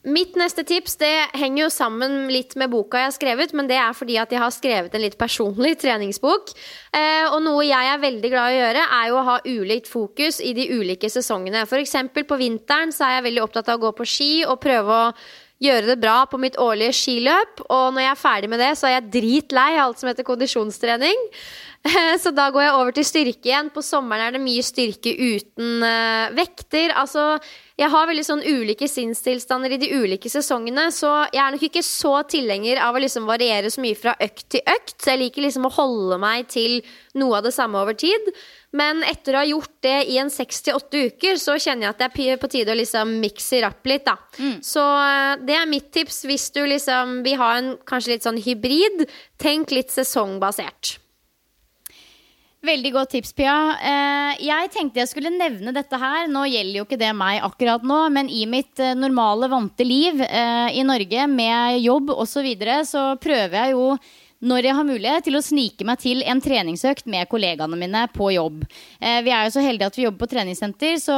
[0.08, 3.76] Mitt neste tips det henger jo sammen litt med boka jeg har skrevet, men det
[3.82, 6.54] er fordi at jeg har skrevet en litt personlig treningsbok.
[6.96, 9.92] Eh, og noe jeg er veldig glad i å gjøre, er jo å ha ulikt
[9.92, 11.66] fokus i de ulike sesongene.
[11.68, 11.98] F.eks.
[12.16, 15.12] på vinteren så er jeg veldig opptatt av å gå på ski og prøve å
[15.64, 17.66] gjøre det bra på mitt årlige skiløp.
[17.68, 20.28] Og når jeg er ferdig med det, så er jeg dritlei av alt som heter
[20.28, 21.28] kondisjonstrening.
[22.24, 23.72] Så da går jeg over til styrke igjen.
[23.74, 26.94] På sommeren er det mye styrke uten uh, vekter.
[26.98, 27.38] Altså,
[27.78, 31.84] jeg har veldig sånn ulike sinnstilstander i de ulike sesongene, så jeg er nok ikke
[31.86, 34.96] så tilhenger av å liksom variere så mye fra økt til økt.
[35.06, 36.80] Jeg liker liksom å holde meg til
[37.22, 38.32] noe av det samme over tid.
[38.78, 41.94] Men etter å ha gjort det i en seks til åtte uker, så kjenner jeg
[41.94, 44.18] at det er på tide å liksom mikse opp litt, da.
[44.42, 44.58] Mm.
[44.66, 48.42] Så uh, det er mitt tips hvis du liksom vil ha en kanskje litt sånn
[48.42, 49.06] hybrid.
[49.38, 50.98] Tenk litt sesongbasert.
[52.66, 53.56] Veldig godt tips, Pia.
[53.78, 56.26] Eh, jeg tenkte jeg skulle nevne dette her.
[56.32, 60.24] Nå gjelder jo ikke det meg akkurat nå, men i mitt eh, normale, vante liv
[60.26, 63.86] eh, i Norge med jobb osv., så, videre, så prøver jeg jo
[64.46, 68.30] når jeg har mulighet til å snike meg til en treningsøkt med kollegaene mine på
[68.36, 68.64] jobb.
[69.02, 71.16] Eh, vi er jo så heldige at vi jobber på treningssenter, så,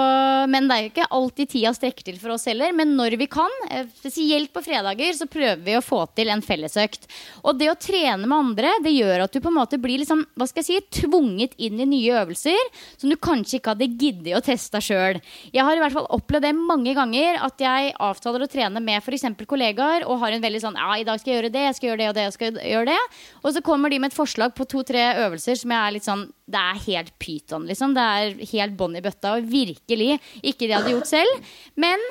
[0.48, 2.72] men det er jo ikke alltid tida strekker til for oss heller.
[2.76, 6.44] Men når vi kan, eh, spesielt på fredager, så prøver vi å få til en
[6.46, 7.10] fellesøkt.
[7.44, 10.24] Og det å trene med andre, det gjør at du på en måte blir liksom,
[10.40, 14.38] hva skal jeg si, tvunget inn i nye øvelser som du kanskje ikke hadde giddet
[14.38, 15.20] å teste sjøl.
[15.52, 19.04] Jeg har i hvert fall opplevd det mange ganger at jeg avtaler å trene med
[19.04, 19.28] f.eks.
[19.44, 21.90] kollegaer og har en veldig sånn ja, i dag skal jeg gjøre det, jeg skal
[21.90, 23.00] gjøre det og det, jeg skal gjøre det.
[23.44, 26.28] Og så kommer de med et forslag på to-tre øvelser som jeg er litt sånn
[26.50, 27.94] Det er helt pyton, liksom.
[27.98, 29.36] Det er helt bånn i bøtta.
[29.38, 31.54] Og virkelig ikke det jeg hadde gjort selv.
[31.80, 32.04] Men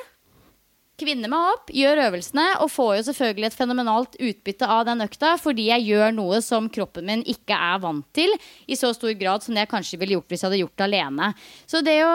[0.99, 5.35] kvinner meg opp, gjør øvelsene og får jo selvfølgelig et fenomenalt utbytte av den økta
[5.39, 8.33] fordi jeg gjør noe som kroppen min ikke er vant til
[8.67, 10.87] i så stor grad som det jeg kanskje ville gjort hvis jeg hadde gjort det
[10.89, 11.31] alene.
[11.69, 12.11] Så det å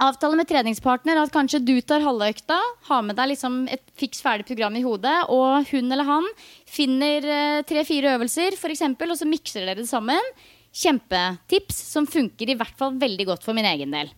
[0.00, 2.56] Avtale med treningspartner at kanskje du tar halve økta,
[2.88, 6.26] har med deg liksom et fiks ferdig program i hodet, og hun eller han
[6.66, 10.32] finner eh, tre-fire øvelser, f.eks., og så mikser dere det sammen.
[10.72, 14.10] Kjempetips som funker i hvert fall veldig godt for min egen del.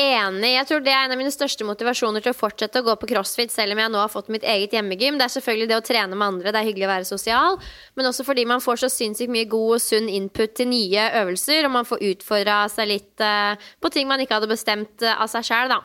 [0.00, 0.54] Enig.
[0.54, 3.08] Jeg tror det er en av mine største motivasjoner til å fortsette å gå på
[3.10, 5.18] crossfit, selv om jeg nå har fått mitt eget hjemmegym.
[5.20, 7.60] Det er selvfølgelig det å trene med andre, det er hyggelig å være sosial,
[7.98, 11.68] men også fordi man får så sinnssykt mye god og sunn input til nye øvelser,
[11.68, 15.28] og man får utfordra seg litt uh, på ting man ikke hadde bestemt uh, av
[15.32, 15.82] seg sjæl, da.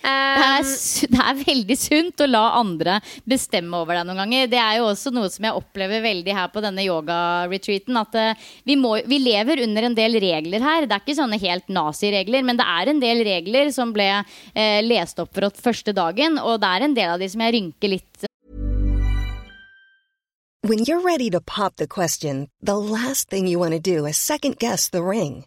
[0.00, 0.64] Det er,
[1.12, 4.48] det er, veldig sunt å la andre bestemme over deg noen ganger.
[4.52, 7.98] Det er jo også noe som jeg opplever veldig her på denne yoga-retreaten.
[8.00, 10.88] At eh, vi, må, vi, lever under en del regler her.
[10.88, 14.80] Det er ikke sånne helt naziregler, men det er en del regler som ble eh,
[14.86, 16.40] lest opp for første dagen.
[16.40, 18.26] Og det er en del av de som jeg rynker litt
[20.62, 24.18] When you're ready to pop the question, the last thing you want to do is
[24.18, 25.46] second guess the ring.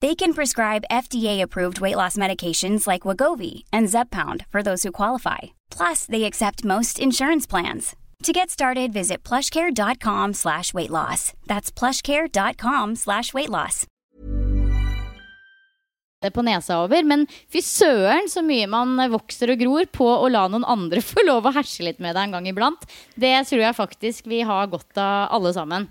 [0.00, 5.38] They can prescribe FDA-approved weight loss medications like Wagovi and Zeppound for those who qualify.
[5.70, 7.96] Plus, they accept most insurance plans.
[8.22, 11.32] To get started, visit plushcare.com slash weight loss.
[11.46, 13.86] That's plushcare.com slash weight loss.
[16.28, 20.42] på nesa over, men fy søren så mye man vokser og gror på å la
[20.52, 22.84] noen andre få lov å herse litt med deg en gang iblant.
[23.16, 25.88] Det tror jeg faktisk vi har godt av alle sammen.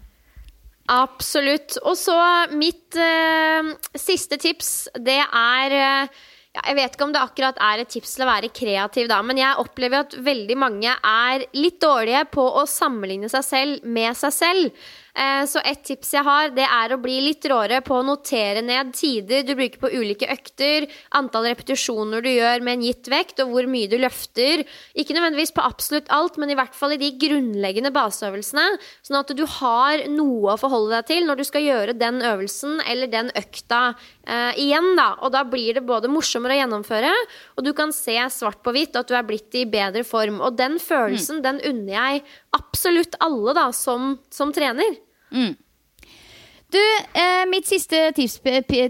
[0.89, 1.77] Absolutt.
[1.85, 2.17] Og så
[2.57, 6.21] mitt uh, siste tips, det er uh,
[6.55, 9.19] ja, Jeg vet ikke om det akkurat er et tips til å være kreativ, da,
[9.25, 14.17] men jeg opplever at veldig mange er litt dårlige på å sammenligne seg selv med
[14.17, 14.89] seg selv.
[15.17, 18.61] Eh, så et tips jeg har, det er å bli litt råere på å notere
[18.65, 23.41] ned tider du bruker på ulike økter, antall repetisjoner du gjør med en gitt vekt,
[23.43, 24.63] og hvor mye du løfter.
[24.93, 28.65] Ikke nødvendigvis på absolutt alt, men i hvert fall i de grunnleggende baseøvelsene.
[29.05, 32.79] Sånn at du har noe å forholde deg til når du skal gjøre den øvelsen
[32.89, 33.81] eller den økta
[34.27, 34.93] eh, igjen.
[34.99, 35.11] da.
[35.23, 37.13] Og da blir det både morsommere å gjennomføre,
[37.57, 40.39] og du kan se svart på hvitt at du er blitt i bedre form.
[40.45, 41.45] Og den følelsen, mm.
[41.45, 42.23] den unner jeg
[42.59, 44.99] absolutt alle da, som, som trener.
[45.31, 45.55] Mm.
[46.69, 46.81] Du,
[47.17, 48.37] eh, mitt siste tips,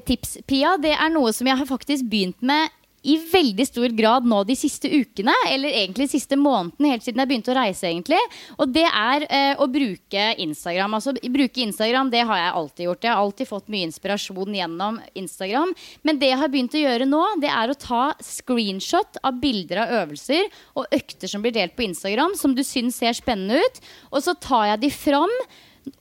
[0.05, 2.73] tips, Pia, det er noe som jeg har faktisk begynt med
[3.07, 7.21] i veldig stor grad nå de siste ukene, eller egentlig de siste månedene, helt siden
[7.23, 8.19] jeg begynte å reise, egentlig.
[8.57, 10.97] Og det er eh, å bruke Instagram.
[10.97, 13.05] Altså bruke Instagram, det har jeg alltid gjort.
[13.07, 15.73] Jeg har alltid fått mye inspirasjon gjennom Instagram.
[16.07, 19.85] Men det jeg har begynt å gjøre nå, det er å ta screenshot av bilder
[19.85, 23.81] av øvelser og økter som blir delt på Instagram, som du syns ser spennende ut,
[24.11, 25.33] og så tar jeg de fram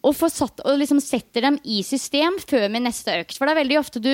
[0.03, 3.39] og, satt, og liksom setter dem i system før min neste økt.
[3.39, 4.13] For det er veldig ofte du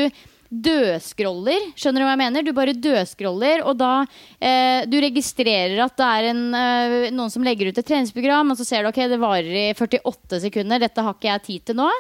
[0.65, 1.71] dødscroller.
[1.79, 2.45] Skjønner du hva jeg mener?
[2.45, 3.93] Du bare dødscroller, og da
[4.39, 8.61] eh, Du registrerer at det er en, eh, noen som legger ut et treningsprogram, og
[8.61, 11.83] så ser du ok, det varer i 48 sekunder, dette har ikke jeg tid til
[11.83, 11.91] nå.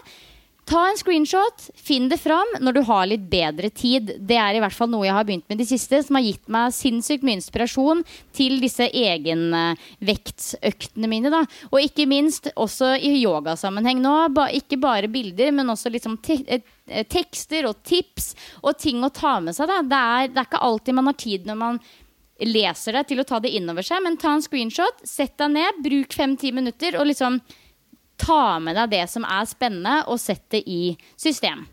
[0.64, 4.14] Ta en screenshot, finn det fram når du har litt bedre tid.
[4.16, 6.48] Det er i hvert fall noe jeg har begynt med de siste, som har gitt
[6.48, 8.00] meg sinnssykt mye inspirasjon
[8.37, 11.31] til disse egenvektsøktene mine.
[11.35, 11.42] Da.
[11.68, 14.29] Og ikke minst også i yogasammenheng nå.
[14.56, 16.65] Ikke bare bilder, men også liksom te eh,
[17.12, 19.69] tekster og tips og ting å ta med seg.
[19.69, 21.77] Det er, det er ikke alltid man har tid når man
[22.40, 25.73] leser det, til å ta det innover seg, men ta en screenshot, sett deg ned,
[25.85, 27.38] bruk fem-ti minutter og liksom
[28.21, 31.67] ta med deg det som er spennende, og sett det i system.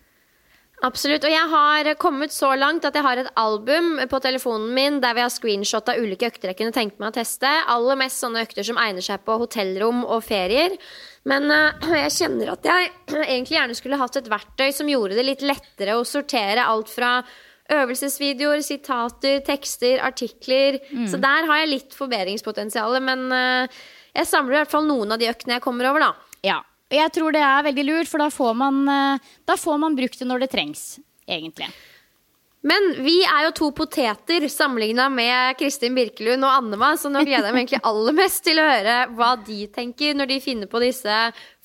[0.81, 1.25] Absolutt.
[1.27, 5.13] Og jeg har kommet så langt at jeg har et album på telefonen min der
[5.13, 7.49] vi har screenshot av ulike økter jeg kunne tenkt meg å teste.
[7.69, 10.73] Aller mest sånne økter som egner seg på hotellrom og ferier.
[11.29, 12.89] Men uh, jeg kjenner at jeg
[13.27, 17.19] egentlig gjerne skulle hatt et verktøy som gjorde det litt lettere å sortere alt fra
[17.71, 20.81] øvelsesvideoer, sitater, tekster, artikler.
[20.89, 21.05] Mm.
[21.13, 22.97] Så der har jeg litt forbedringspotensial.
[23.05, 23.81] Men uh,
[24.17, 26.30] jeg samler i hvert fall noen av de øktene jeg kommer over, da.
[26.45, 26.61] Ja.
[26.91, 30.19] Jeg tror det er veldig lurt, for da får man, eh, da får man brukt
[30.19, 31.69] det når det trengs, egentlig.
[32.61, 37.47] Men vi er jo to poteter sammenligna med Kristin Birkelund og Annema, så nå gleder
[37.47, 40.81] jeg meg egentlig aller mest til å høre hva de tenker når de finner på
[40.83, 41.15] disse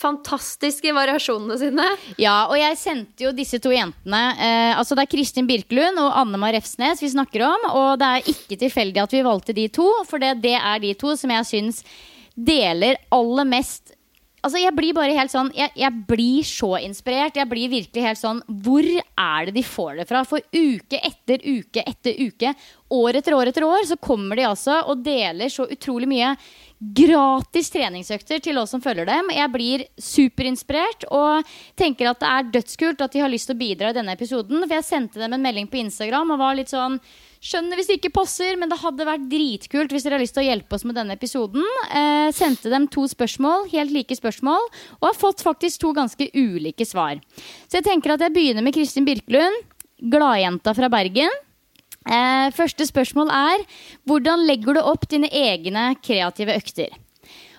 [0.00, 1.90] fantastiske variasjonene sine.
[2.22, 6.16] Ja, og jeg sendte jo disse to jentene eh, Altså det er Kristin Birkelund og
[6.16, 9.90] Annema Refsnes vi snakker om, og det er ikke tilfeldig at vi valgte de to,
[10.08, 11.82] for det, det er de to som jeg syns
[12.36, 13.95] deler aller mest
[14.46, 17.34] Altså, jeg blir bare helt sånn jeg, jeg, blir så inspirert.
[17.34, 20.22] Jeg blir virkelig helt sånn Hvor er det de får det fra?
[20.28, 22.52] For uke etter uke etter uke,
[22.92, 26.34] år etter år etter år, så kommer de altså og deler så utrolig mye
[26.76, 29.30] gratis treningsøkter til oss som følger dem.
[29.32, 31.46] Jeg blir superinspirert og
[31.78, 34.60] tenker at det er dødskult at de har lyst til å bidra i denne episoden.
[34.66, 37.00] For jeg sendte dem en melding på Instagram og var litt sånn
[37.46, 40.42] Skjønner hvis det ikke passer, men det hadde vært dritkult hvis dere har lyst til
[40.42, 41.62] å hjelpe oss med denne episoden.
[41.94, 44.66] Eh, sendte dem to spørsmål, helt like spørsmål,
[44.98, 47.20] og har fått faktisk to ganske ulike svar.
[47.68, 49.60] Så jeg tenker at jeg begynner med Kristin Birkelund,
[50.10, 51.30] gladjenta fra Bergen.
[52.06, 53.64] Eh, første spørsmål er
[54.06, 56.94] hvordan legger du opp dine egne kreative økter?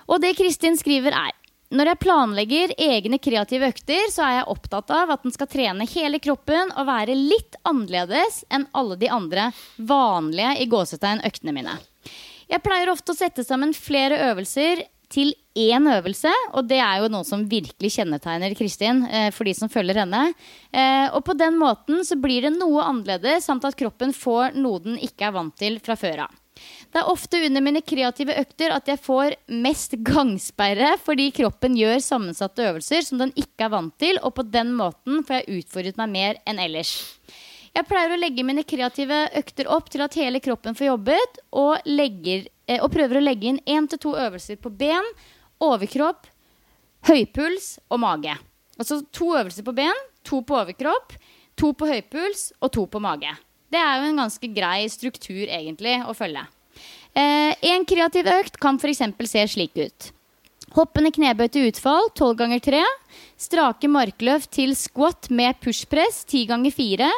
[0.08, 1.34] Og det Kristin skriver er
[1.68, 5.84] når jeg planlegger egne kreative økter, så er jeg opptatt av at den skal trene
[5.90, 11.76] hele kroppen og være litt annerledes enn alle de andre vanlige i gåsetegn øktene mine.
[12.48, 14.80] Jeg pleier ofte å sette sammen flere øvelser
[15.12, 19.54] til én øvelse, og det er jo noe som virkelig kjennetegner Kristin eh, for de
[19.56, 20.28] som følger henne.
[20.70, 24.82] Eh, og på den måten så blir det noe annerledes, samt at kroppen får noe
[24.84, 26.36] den ikke er vant til fra før av.
[26.92, 32.00] Det er ofte under mine kreative økter at jeg får mest gangsperre fordi kroppen gjør
[32.02, 36.00] sammensatte øvelser som den ikke er vant til, og på den måten får jeg utfordret
[36.00, 36.96] meg mer enn ellers.
[37.76, 41.88] Jeg pleier å legge mine kreative økter opp til at hele kroppen får jobbet, og,
[41.88, 45.04] legger, eh, og prøver å legge inn én til to øvelser på ben,
[45.62, 46.28] overkropp,
[47.08, 48.34] høypuls og mage.
[48.78, 51.16] Altså to øvelser på ben, to på overkropp,
[51.58, 53.32] to på høypuls og to på mage.
[53.68, 56.44] Det er jo en ganske grei struktur egentlig å følge.
[57.18, 59.02] Eh, en kreativ økt kan f.eks.
[59.28, 60.12] se slik ut.
[60.76, 62.82] Hoppende knebøy til utfall 12 ganger 3.
[63.40, 67.08] Strake markløft til squat med pushpress 10 ganger 4.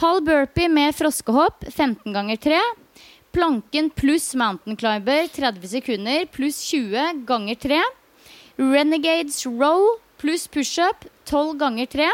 [0.00, 2.58] Halv burpee med froskehopp 15 ganger 3.
[3.36, 7.80] Planken pluss mountain climber 30 sekunder pluss 20 ganger 3.
[8.56, 12.08] Renegades row pluss pushup 12 ganger 3.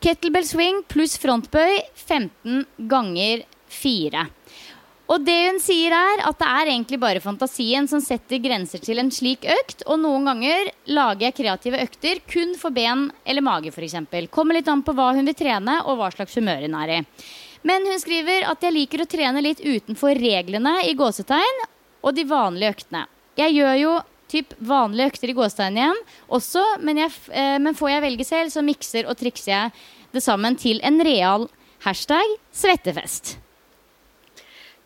[0.00, 1.76] Kettlebell swing pluss frontbøy
[2.08, 4.24] 15 ganger 4.
[5.08, 9.00] Og det hun sier er at det er egentlig bare fantasien som setter grenser til
[9.00, 13.72] en slik økt, og noen ganger lager jeg kreative økter kun for ben eller mage
[13.72, 13.96] f.eks.
[14.34, 17.00] Kommer litt an på hva hun vil trene og hva slags humør hun er i.
[17.64, 21.64] Men hun skriver at jeg liker å trene litt utenfor reglene i gåsetegn
[22.04, 23.06] og de vanlige øktene.
[23.40, 23.96] Jeg gjør jo
[24.28, 28.52] typ vanlige økter i gåsetegn igjen også, men, jeg, eh, men, får jeg velge selv,
[28.52, 29.76] så mikser og trikser jeg
[30.12, 31.48] det sammen til en real
[31.86, 33.38] hashtag svettefest.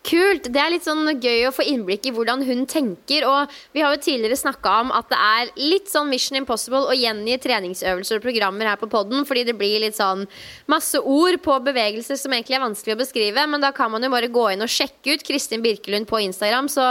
[0.03, 0.49] Kult.
[0.51, 3.23] Det er litt sånn gøy å få innblikk i hvordan hun tenker.
[3.23, 6.97] Og vi har jo tidligere snakka om at det er litt sånn Mission Impossible å
[6.97, 10.25] gjengi treningsøvelser og programmer her på poden, fordi det blir litt sånn
[10.67, 13.47] masse ord på bevegelser som egentlig er vanskelig å beskrive.
[13.47, 16.67] Men da kan man jo bare gå inn og sjekke ut Kristin Birkelund på Instagram,
[16.67, 16.89] så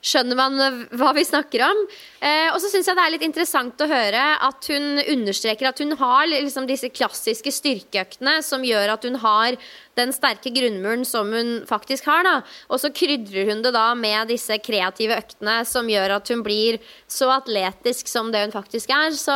[0.00, 1.84] skjønner man hva vi snakker om.
[2.24, 5.84] Eh, og så syns jeg det er litt interessant å høre at hun understreker at
[5.84, 9.60] hun har liksom disse klassiske styrkeøktene som gjør at hun har
[9.96, 12.22] den sterke grunnmuren som hun faktisk har.
[12.26, 12.34] da.
[12.68, 16.78] Og så krydrer hun det da med disse kreative øktene som gjør at hun blir
[17.08, 19.10] så atletisk som det hun faktisk er.
[19.14, 19.34] Så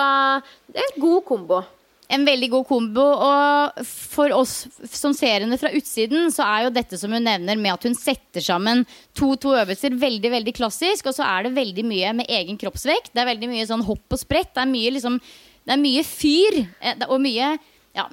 [0.72, 1.64] det er en god kombo.
[2.10, 3.02] en veldig god kombo.
[3.04, 7.58] Og for oss som ser henne fra utsiden, så er jo dette som hun nevner
[7.60, 11.06] med at hun setter sammen to-to øvelser, veldig veldig klassisk.
[11.10, 13.12] Og så er det veldig mye med egen kroppsvekt.
[13.12, 14.54] Det er veldig mye sånn hopp og sprett.
[14.56, 15.20] Det er mye, liksom,
[15.68, 16.62] det er mye fyr.
[16.80, 17.58] eh, Og mye
[17.94, 18.08] Ja,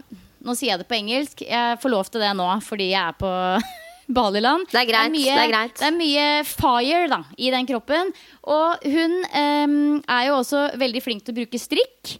[0.46, 1.42] nå sier jeg det på engelsk.
[1.48, 3.32] Jeg får lov til det nå fordi jeg er på
[4.18, 4.68] Baliland.
[4.70, 5.76] Det er greit, mye, det er greit.
[5.80, 8.12] det er mye fire da, i den kroppen.
[8.54, 12.18] Og hun um, er jo også veldig flink til å bruke strikk.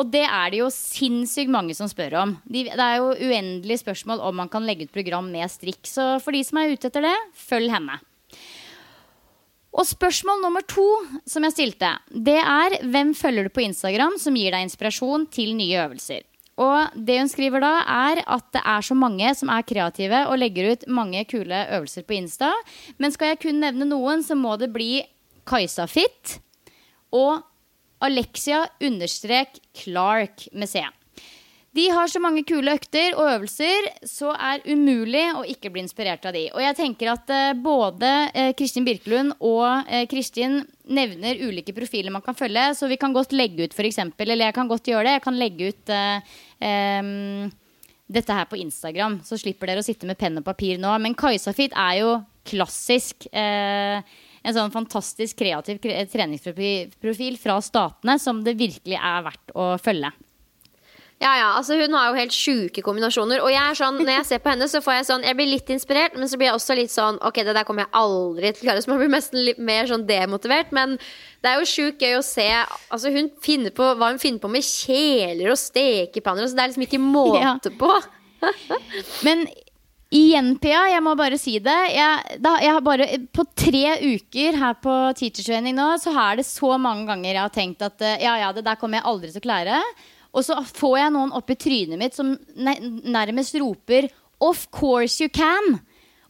[0.00, 2.32] Og det er det jo sinnssykt mange som spør om.
[2.48, 5.84] De, det er jo uendelig spørsmål om man kan legge ut program med strikk.
[5.86, 8.00] Så for de som er ute etter det, følg henne.
[9.72, 10.84] Og spørsmål nummer to
[11.28, 15.54] som jeg stilte, det er hvem følger du på Instagram som gir deg inspirasjon til
[15.56, 16.26] nye øvelser?
[16.60, 20.36] Og det hun skriver da, er at det er så mange som er kreative og
[20.40, 22.50] legger ut mange kule øvelser på Insta.
[23.00, 25.00] Men skal jeg kun nevne noen, så må det bli
[25.48, 26.36] Kajsa Fit
[27.12, 27.40] og
[28.02, 30.82] Alexia understrek Clark med C.
[31.72, 36.26] De har så mange kule økter og øvelser, så er umulig å ikke bli inspirert
[36.28, 36.44] av de.
[36.52, 40.58] Og jeg tenker at eh, både eh, Kristin Birkelund og eh, Kristin
[40.92, 44.02] nevner ulike profiler man kan følge, så vi kan godt legge ut f.eks.
[44.20, 45.14] Eller jeg kan godt gjøre det.
[45.16, 47.08] Jeg kan legge ut em,
[48.12, 50.90] dette her på Instagram, så slipper dere å sitte med penn og papir nå.
[51.00, 52.10] Men Kajsafit er jo
[52.52, 53.30] klassisk.
[53.32, 54.04] Uh,
[54.42, 55.78] en sånn fantastisk kreativ
[56.10, 60.10] treningsprofil fra statene som det virkelig er verdt å følge.
[61.22, 63.42] Ja, ja, altså Hun har jo helt sjuke kombinasjoner.
[63.44, 65.50] Og jeg er sånn, når jeg ser på henne, så får jeg sånn Jeg blir
[65.52, 68.50] litt inspirert, men så blir jeg også litt sånn Ok, det der kommer jeg aldri
[68.50, 68.82] til å klare.
[68.82, 70.72] Så man blir nesten litt mer sånn demotivert.
[70.74, 70.96] Men
[71.42, 74.50] det er jo sjukt gøy å se Altså Hun finner på hva hun finner på
[74.50, 76.46] med kjeler og stekepanner.
[76.46, 77.92] Altså, det er liksom ikke måte på.
[79.26, 79.46] Men
[80.12, 81.78] igjen, Pia, jeg må bare si det.
[81.94, 86.48] Jeg, da, jeg har bare, på tre uker her på teachertraining nå, så er det
[86.48, 89.32] så mange ganger jeg har tenkt at eh, ja, ja, det der kommer jeg aldri
[89.32, 89.78] til å klare.
[90.32, 94.08] Og så får jeg noen opp i trynet mitt som nærmest roper
[94.40, 95.80] 'Of course you can'.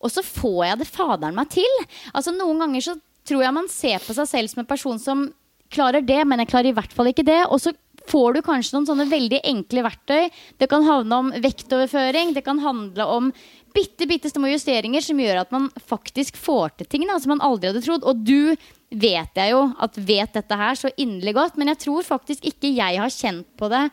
[0.03, 1.79] Og så får jeg det faderen meg til.
[2.13, 5.33] Altså Noen ganger så tror jeg man ser på seg selv som en person som
[5.71, 7.47] klarer det, men jeg klarer i hvert fall ikke det.
[7.49, 7.73] Og så
[8.11, 10.31] får du kanskje noen sånne veldig enkle verktøy.
[10.59, 12.35] Det kan havne om vektoverføring.
[12.35, 13.33] Det kan handle om
[13.73, 17.45] bitte, bitte små justeringer som gjør at man faktisk får til ting da, som man
[17.45, 18.05] aldri hadde trodd.
[18.05, 18.57] Og du
[18.93, 22.73] vet jeg jo at vet dette her så inderlig godt, men jeg tror faktisk ikke
[22.77, 23.87] jeg har kjent på det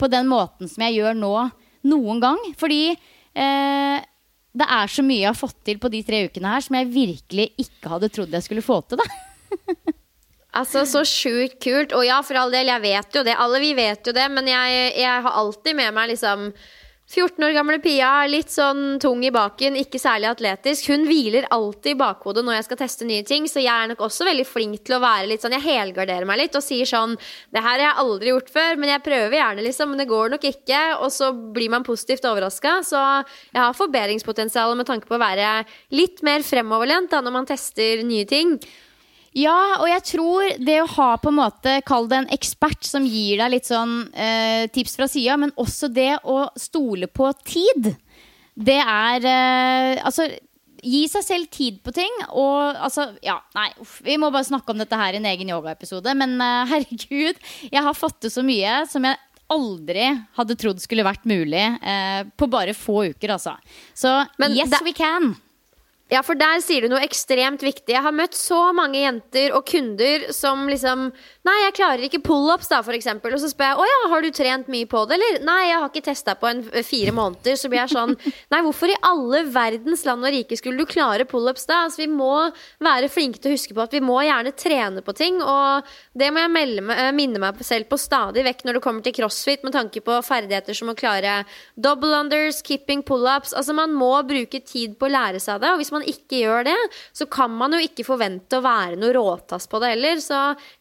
[0.00, 1.32] på den måten som jeg gjør nå
[1.88, 2.40] noen gang.
[2.60, 3.98] Fordi eh,
[4.56, 6.92] det er så mye jeg har fått til på de tre ukene her som jeg
[6.92, 9.02] virkelig ikke hadde trodd jeg skulle få til.
[9.02, 9.06] da.
[10.56, 11.92] Altså, Så sjukt kult.
[11.92, 13.34] Og ja, for all del, jeg vet jo det.
[13.36, 16.46] Alle vi vet jo det, men jeg, jeg har alltid med meg liksom
[17.06, 20.88] 14 år gamle Pia, litt sånn tung i baken, ikke særlig atletisk.
[20.90, 24.02] Hun hviler alltid i bakhodet når jeg skal teste nye ting, så jeg er nok
[24.08, 27.14] også veldig flink til å være litt sånn Jeg helgarderer meg litt og sier sånn
[27.54, 30.34] Det her har jeg aldri gjort før, men jeg prøver gjerne, liksom, men det går
[30.34, 30.80] nok ikke.
[31.06, 32.80] Og så blir man positivt overraska.
[32.90, 33.04] Så
[33.52, 35.60] jeg har forbedringspotensial med tanke på å være
[35.94, 38.58] litt mer fremoverlent da, når man tester nye ting.
[39.36, 43.04] Ja, og jeg tror det å ha på en måte Kall det en ekspert som
[43.04, 47.90] gir deg litt sånn eh, tips fra sida, men også det å stole på tid.
[48.56, 50.30] Det er eh, Altså
[50.86, 52.12] Gi seg selv tid på ting.
[52.38, 55.48] Og altså, ja, nei, uff, Vi må bare snakke om dette her i en egen
[55.50, 56.12] yogaepisode.
[56.16, 57.40] Men eh, herregud,
[57.72, 59.18] jeg har fått til så mye som jeg
[59.52, 60.06] aldri
[60.38, 63.56] hadde trodd skulle vært mulig eh, på bare få uker, altså.
[63.94, 64.12] Så
[64.42, 65.34] Men yes, det- we can.
[66.06, 67.90] Ja, for der sier du noe ekstremt viktig.
[67.90, 71.08] Jeg har møtt så mange jenter og kunder som liksom
[71.46, 73.34] Nei, jeg klarer ikke pullups, da, for eksempel.
[73.34, 75.36] Og så spør jeg å ja, har du trent mye på det, eller?
[75.46, 77.58] Nei, jeg har ikke testa på en fire måneder.
[77.58, 78.16] Så blir jeg sånn
[78.52, 81.84] Nei, hvorfor i alle verdens land og rike skulle du klare pullups da?
[81.86, 82.32] Altså, vi må
[82.82, 85.38] være flinke til å huske på at vi må gjerne trene på ting.
[85.42, 89.06] Og det må jeg melde eh, minne meg selv på stadig vekk når det kommer
[89.06, 91.40] til crossfit, med tanke på ferdigheter som å klare
[91.74, 93.54] double unders, kipping, pullups.
[93.54, 95.70] Altså, man må bruke tid på å lære seg det.
[95.74, 96.76] Og hvis man ikke gjør det,
[97.16, 100.20] så kan man jo ikke forvente å være noe råtass på det heller.
[100.24, 100.40] Så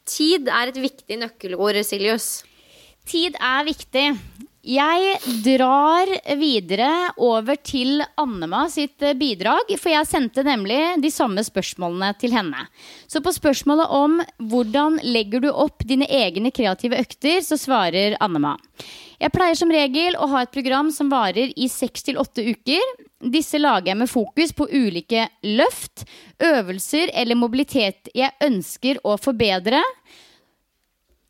[0.09, 2.43] tid er et viktig nøkkelord, Siljus.
[3.05, 4.07] Tid er viktig.
[4.65, 6.09] Jeg drar
[6.39, 6.89] videre
[7.21, 12.63] over til Annema sitt eh, bidrag, for jeg sendte nemlig de samme spørsmålene til henne.
[13.05, 18.55] Så på spørsmålet om hvordan legger du opp dine egne kreative økter, så svarer Annema.
[19.21, 22.81] Jeg pleier som regel å ha et program som varer i seks til åtte uker.
[23.21, 26.07] Disse lager jeg med fokus på ulike løft,
[26.41, 29.85] øvelser eller mobilitet jeg ønsker å forbedre.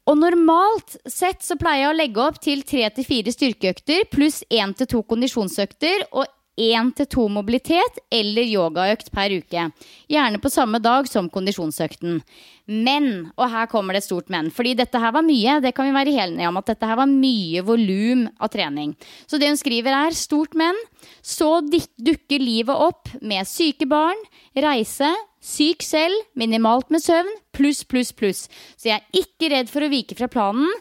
[0.05, 4.43] Og normalt sett så pleier jeg å legge opp til tre til fire styrkeøkter pluss
[4.53, 6.05] én til to kondisjonsøkter.
[6.13, 9.69] Og én til to mobilitet eller yogaøkt per uke.
[10.11, 12.21] Gjerne på samme dag som kondisjonsøkten.
[12.65, 15.59] Men, og her kommer det et stort men, fordi dette her var mye.
[15.61, 18.95] Det kan vi være helt enige om at dette her var mye volum av trening.
[19.29, 20.79] Så det hun skriver er stort men.
[21.21, 24.17] Så dukker livet opp med syke barn,
[24.57, 25.11] reise,
[25.45, 28.47] syk selv, minimalt med søvn, pluss, pluss, pluss.
[28.73, 30.71] Så jeg er ikke redd for å vike fra planen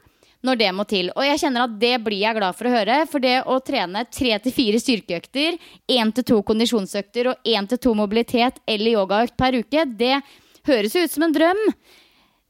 [0.44, 1.10] når det må til.
[1.16, 2.96] Og jeg kjenner at det blir jeg glad for å høre.
[3.10, 5.58] For det å trene tre til fire styrkeøkter,
[5.92, 10.18] én til to kondisjonsøkter og én til to mobilitet eller yogaøkt per uke, det
[10.68, 11.60] høres jo ut som en drøm.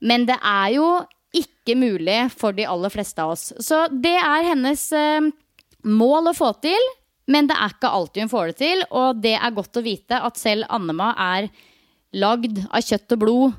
[0.04, 0.88] Men det er jo
[1.34, 3.48] ikke mulig for de aller fleste av oss.
[3.62, 5.30] Så det er hennes eh,
[5.84, 6.90] mål å få til.
[7.30, 10.18] Men det er ikke alltid hun får det til, og det er godt å vite
[10.26, 11.46] at selv Annema er
[12.20, 13.54] lagd av kjøtt og blod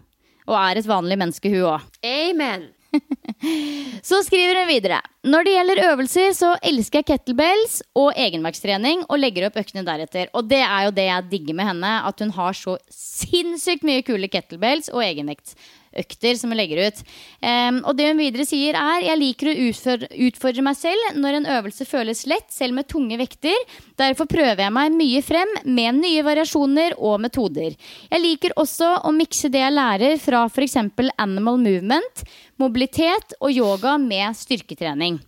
[0.46, 1.88] og er et vanlig menneske, hun òg.
[2.06, 2.68] Amen.
[4.10, 5.00] så skriver hun videre.
[5.26, 10.30] Når det gjelder øvelser, så elsker jeg kettlebells og egenverkstrening og legger opp øktene deretter.
[10.38, 14.06] Og det er jo det jeg digger med henne, at hun har så sinnssykt mye
[14.06, 15.58] kule kettlebells og egenvekts
[16.00, 17.02] økter som hun legger ut.
[17.42, 21.40] Um, og det hun videre sier, er jeg liker å utfordre, utfordre, meg selv når
[21.40, 23.56] en øvelse føles lett, selv med tunge vekter.
[24.00, 27.76] Derfor prøver jeg meg mye frem med nye variasjoner og metoder.
[28.12, 30.80] Jeg liker også å mikse det jeg lærer fra f.eks.
[31.22, 32.26] Animal Movement,
[32.62, 35.22] mobilitet og yoga med styrketrening.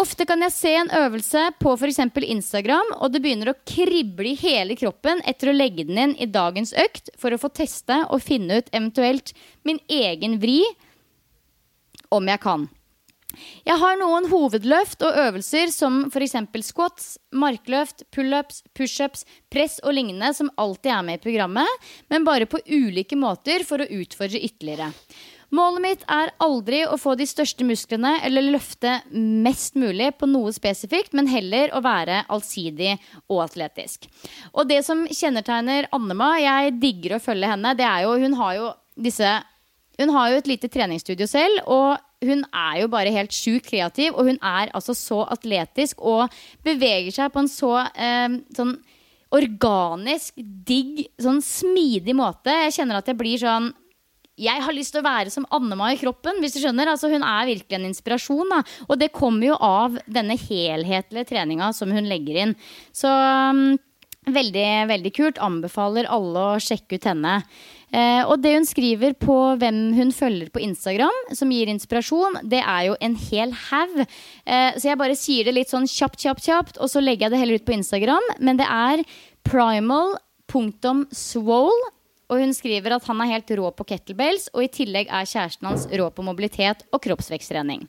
[0.00, 1.98] Ofte kan jeg se en øvelse på f.eks.
[2.24, 6.30] Instagram, og det begynner å krible i hele kroppen etter å legge den inn i
[6.32, 9.34] dagens økt for å få teste og finne ut eventuelt
[9.68, 10.62] min egen vri,
[12.12, 12.64] om jeg kan.
[13.64, 16.36] Jeg har noen hovedløft og øvelser som f.eks.
[16.68, 22.48] squats, markløft, pullups, pushups, press og lignende som alltid er med i programmet, men bare
[22.48, 24.92] på ulike måter for å utfordre ytterligere.
[25.52, 30.52] Målet mitt er aldri å få de største musklene eller løfte mest mulig på noe
[30.56, 32.94] spesifikt, men heller å være allsidig
[33.26, 34.08] og atletisk.
[34.56, 38.54] Og det som kjennetegner Annema, jeg digger å følge henne, det er jo Hun har
[38.56, 39.34] jo disse
[40.00, 44.14] Hun har jo et lite treningsstudio selv, og hun er jo bare helt sjukt kreativ,
[44.14, 46.32] og hun er altså så atletisk og
[46.64, 48.76] beveger seg på en så eh, sånn
[49.32, 52.54] organisk, digg, sånn smidig måte.
[52.66, 53.70] Jeg kjenner at jeg blir sånn
[54.40, 56.40] jeg har lyst til å være som Annema i kroppen.
[56.40, 56.88] hvis du skjønner.
[56.88, 58.48] Altså, hun er virkelig en inspirasjon.
[58.48, 58.62] Da.
[58.88, 62.54] Og det kommer jo av denne helhetlige treninga som hun legger inn.
[62.96, 63.78] Så um,
[64.32, 65.38] veldig, veldig kult.
[65.42, 67.42] Anbefaler alle å sjekke ut henne.
[67.92, 72.62] Eh, og det hun skriver på hvem hun følger på Instagram, som gir inspirasjon, det
[72.64, 74.00] er jo en hel haug.
[74.46, 77.32] Eh, så jeg bare sier det litt sånn kjapt, kjapt, kjapt, og så legger jeg
[77.34, 78.26] det heller ut på Instagram.
[78.40, 79.04] Men det er
[79.44, 80.62] primal.swole
[82.32, 85.68] og hun skriver at han er helt rå på kettlebells, og i tillegg er kjæresten
[85.68, 87.84] hans rå på mobilitet og kroppsveksttrening.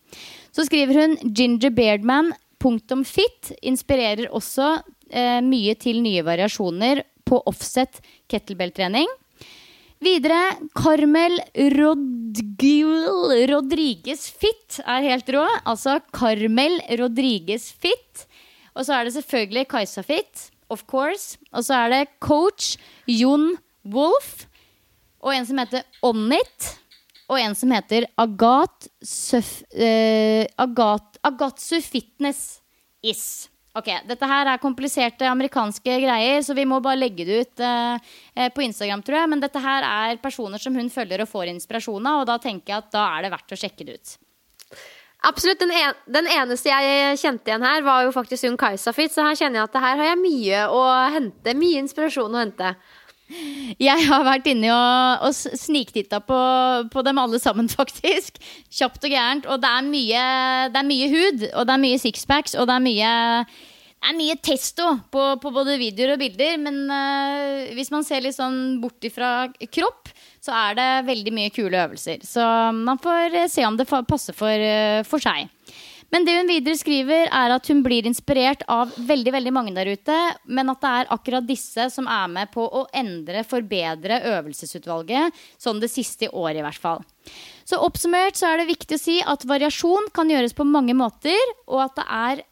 [0.51, 2.33] Så skriver hun Ginger Beardman
[2.63, 4.75] punktum fit inspirerer også
[5.11, 9.07] eh, mye til nye variasjoner på offset kettlebelltrening.
[10.03, 11.37] Videre Carmel
[11.77, 15.43] Rodgul Rodriguez Fit er helt rå.
[15.63, 18.25] Altså Carmel Rodriguez Fit.
[18.75, 21.37] Og så er det selvfølgelig Kajsa Fit, of course.
[21.53, 22.75] Og så er det coach
[23.07, 23.53] Jon
[23.83, 24.45] Wolf.
[25.23, 26.73] Og en som heter Onnit.
[27.31, 32.61] Og en som heter Agat uh, Agat, Agatsu Fitness
[33.03, 33.49] Is.
[33.73, 38.11] Ok, Dette her er kompliserte amerikanske greier, så vi må bare legge det ut uh,
[38.53, 39.01] på Instagram.
[39.01, 42.29] tror jeg Men dette her er personer som hun følger og får inspirasjon av, og
[42.29, 44.13] da tenker jeg at da er det verdt å sjekke det ut.
[45.23, 45.61] Absolutt.
[45.63, 49.23] Den, en, den, eneste jeg kjente igjen her, var jo faktisk hun Kajsa Fit, så
[49.25, 50.83] her kjenner jeg at her har jeg mye å
[51.15, 51.55] hente.
[51.57, 52.73] Mye inspirasjon å hente.
[53.81, 56.39] Jeg har vært inni og, og sniktitta på,
[56.93, 58.39] på, dem alle sammen, faktisk.
[58.73, 59.49] Kjapt og gærent.
[59.49, 60.23] Og det er, mye,
[60.73, 63.13] det er mye hud, og det er mye sixpacks, og det er mye
[64.03, 68.25] det er mye testo på, på, både videoer og bilder, men uh, hvis man ser
[68.25, 70.11] litt sånn bort ifra kropp,
[70.43, 72.25] så er det veldig mye kule øvelser.
[72.27, 72.43] Så
[72.75, 75.47] man får se om det passer for, uh, for seg.
[76.13, 79.89] Men det hun videre skriver, er at hun blir inspirert av veldig veldig mange der
[79.89, 85.33] ute, men at det er akkurat disse som er med på å endre, forbedre øvelsesutvalget,
[85.57, 87.01] sånn det siste året i hvert fall.
[87.65, 91.55] Så oppsummert så er det viktig å si at variasjon kan gjøres på mange måter,
[91.65, 92.45] og at det er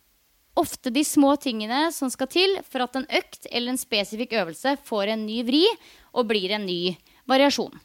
[0.58, 4.74] ofte de små tingene som skal til for at en økt eller en spesifikk øvelse
[4.90, 5.64] får en ny vri
[6.18, 6.96] og blir en ny
[7.30, 7.78] variasjon.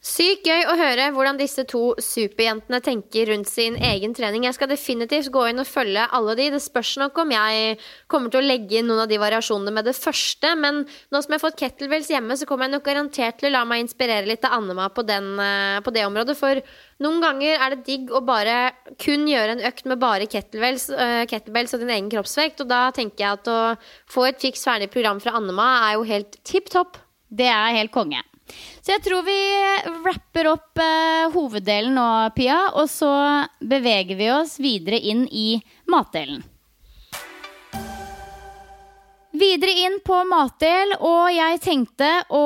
[0.00, 4.46] Sykt gøy å høre hvordan disse to superjentene tenker rundt sin egen trening.
[4.46, 6.46] Jeg skal definitivt gå inn og følge alle de.
[6.54, 7.74] Det spørs nok om jeg
[8.08, 10.54] kommer til å legge inn noen av de variasjonene med det første.
[10.56, 13.52] Men nå som jeg har fått kettlebells hjemme, så kommer jeg nok garantert til å
[13.58, 16.38] la meg inspirere litt av Annema på, den, eh, på det området.
[16.40, 16.64] For
[17.04, 18.72] noen ganger er det digg å bare
[19.04, 22.64] kun gjøre en økt med bare kettlebells, uh, kettlebells og din egen kroppsvekt.
[22.64, 23.60] Og da tenker jeg at å
[24.08, 26.96] få et fiks ferdig program fra Annema er jo helt tipp topp.
[27.28, 28.24] Det er helt konge.
[28.80, 29.38] Så jeg tror vi
[30.04, 32.60] wrapper opp eh, hoveddelen nå, Pia.
[32.80, 33.10] Og så
[33.60, 36.42] beveger vi oss videre inn i matdelen.
[39.30, 42.42] Videre inn på matdel, og jeg tenkte å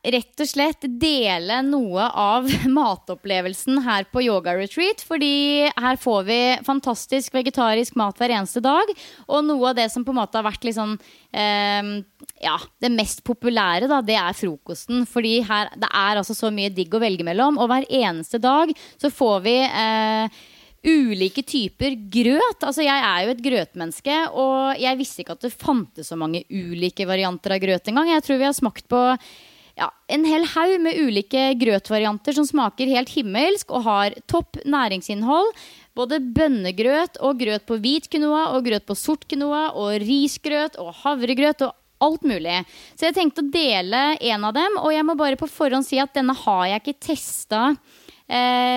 [0.00, 2.46] rett og slett dele noe av
[2.78, 5.04] matopplevelsen her på yoga retreat.
[5.04, 8.88] Fordi her får vi fantastisk vegetarisk mat hver eneste dag.
[9.28, 11.92] Og noe av det som på en måte har vært liksom eh,
[12.40, 15.04] Ja, det mest populære, da, det er frokosten.
[15.04, 17.60] Fordi her det er altså så mye digg å velge mellom.
[17.60, 20.42] Og hver eneste dag så får vi eh,
[20.82, 22.60] ulike typer grøt.
[22.60, 26.44] Altså, jeg er jo et grøtmenneske, og jeg visste ikke at det fantes så mange
[26.50, 28.10] ulike varianter av grøt engang.
[28.12, 29.02] Jeg tror vi har smakt på
[29.78, 35.52] ja, en hel haug med ulike grøtvarianter som smaker helt himmelsk og har topp næringsinnhold.
[35.96, 40.92] Både bønnegrøt og grøt på hvit quinoa og grøt på sort quinoa og risgrøt og
[41.02, 42.58] havregrøt og alt mulig.
[42.98, 46.00] Så jeg tenkte å dele en av dem, og jeg må bare på forhånd si
[46.02, 47.62] at denne har jeg ikke testa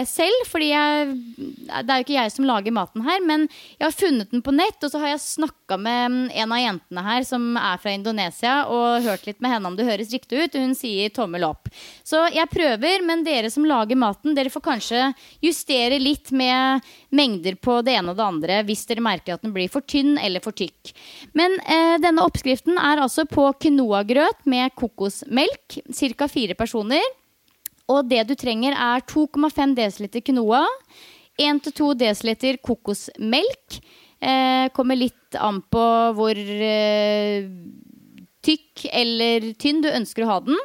[0.10, 0.46] selv.
[0.50, 3.48] fordi jeg, det er jo ikke jeg som lager maten her, men
[3.80, 4.78] jeg har funnet den på nett.
[4.84, 9.06] Og så har jeg snakka med en av jentene her som er fra Indonesia, og
[9.06, 10.60] hørt litt med henne om det høres riktig ut.
[10.60, 11.70] Hun sier tommel opp.
[12.06, 15.08] Så jeg prøver, men dere som lager maten, dere får kanskje
[15.46, 16.86] justere litt med
[17.16, 20.16] mengder på det ene og det andre hvis dere merker at den blir for tynn
[20.22, 20.94] eller for tykk.
[21.38, 25.80] Men eh, denne oppskriften er altså på quinoa-grøt med kokosmelk.
[25.96, 26.28] Ca.
[26.32, 27.04] fire personer.
[27.92, 30.64] Og det du trenger, er 2,5 dl quinoa,
[31.42, 33.80] 1-2 dl kokosmelk.
[34.26, 35.86] Eh, kommer litt an på
[36.18, 37.46] hvor eh,
[38.46, 40.62] tykk eller tynn du ønsker å ha den.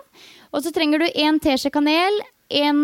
[0.51, 2.81] Og så trenger du en teskje kanel, en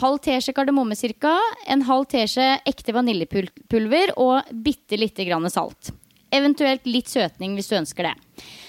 [0.00, 1.36] halv teskje kardemomme ca.,
[1.70, 5.92] en halv teskje ekte vaniljepulver og bitte lite grann salt.
[6.34, 8.14] Eventuelt litt søtning hvis du ønsker det.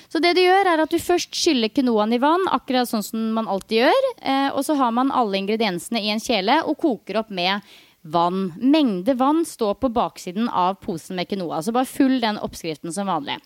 [0.09, 3.27] Så det du gjør, er at du først skyller quinoaen i vann, akkurat sånn som
[3.35, 4.07] man alltid gjør.
[4.21, 7.61] Eh, og så har man alle ingrediensene i en kjele og koker opp med
[8.01, 8.47] vann.
[8.57, 11.61] Mengde vann står på baksiden av posen med quinoa.
[11.61, 13.37] Så bare full den oppskriften som vanlig.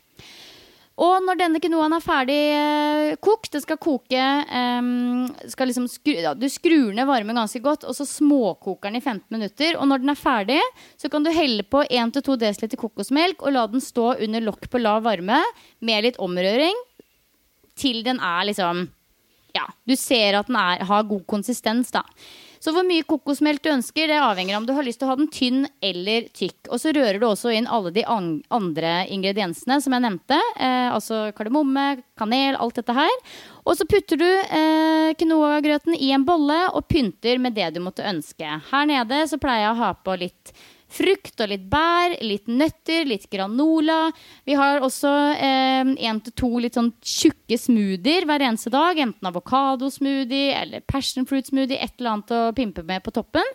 [1.01, 4.89] Og når denne quinoaen er ferdig eh, kokt, det skal koke eh,
[5.49, 9.03] skal liksom skru, ja, Du skrur ned varmen ganske godt, og så småkoker den i
[9.03, 9.79] 15 minutter.
[9.79, 10.61] Og når den er ferdig,
[11.01, 14.81] så kan du helle på 1-2 dl kokosmelk og la den stå under lokk på
[14.81, 15.41] lav varme
[15.81, 16.77] med litt omrøring
[17.79, 18.87] til den er liksom
[19.53, 22.01] Ja, du ser at den er, har god konsistens, da.
[22.63, 25.11] Så hvor mye kokosmelk du ønsker, det avhenger av om du har lyst til å
[25.11, 26.69] ha den tynn eller tykk.
[26.69, 30.37] Og så rører du også inn alle de andre ingrediensene som jeg nevnte.
[30.55, 33.17] Eh, altså kardemomme, kanel, alt dette her.
[33.67, 38.07] Og så putter du eh, quinoa-grøten i en bolle og pynter med det du måtte
[38.07, 38.55] ønske.
[38.71, 40.55] Her nede så pleier jeg å ha på litt
[40.93, 44.11] frukt og litt bær, litt nøtter, litt granola.
[44.47, 48.99] Vi har også én eh, til to litt sånn tjukke smoothier hver eneste dag.
[49.01, 53.53] Enten avokadosmoothie eller passion fruit smoothie, et eller annet å pimpe med på toppen.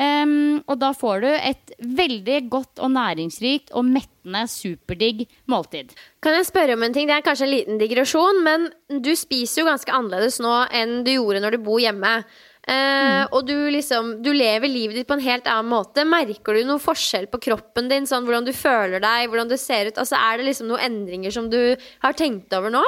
[0.00, 5.94] Um, og da får du et veldig godt og næringsrikt og mettende superdigg måltid.
[6.24, 7.08] Kan jeg spørre om en ting?
[7.08, 8.68] Det er kanskje en liten digresjon, men
[9.00, 12.20] du spiser jo ganske annerledes nå enn du gjorde når du bor hjemme.
[12.68, 16.04] Uh, og du liksom Du lever livet ditt på en helt annen måte.
[16.04, 18.06] Merker du noen forskjell på kroppen din?
[18.06, 20.00] Sånn Hvordan du føler deg, hvordan du ser ut?
[20.00, 21.60] Altså Er det liksom noen endringer som du
[22.04, 22.84] har tenkt over nå?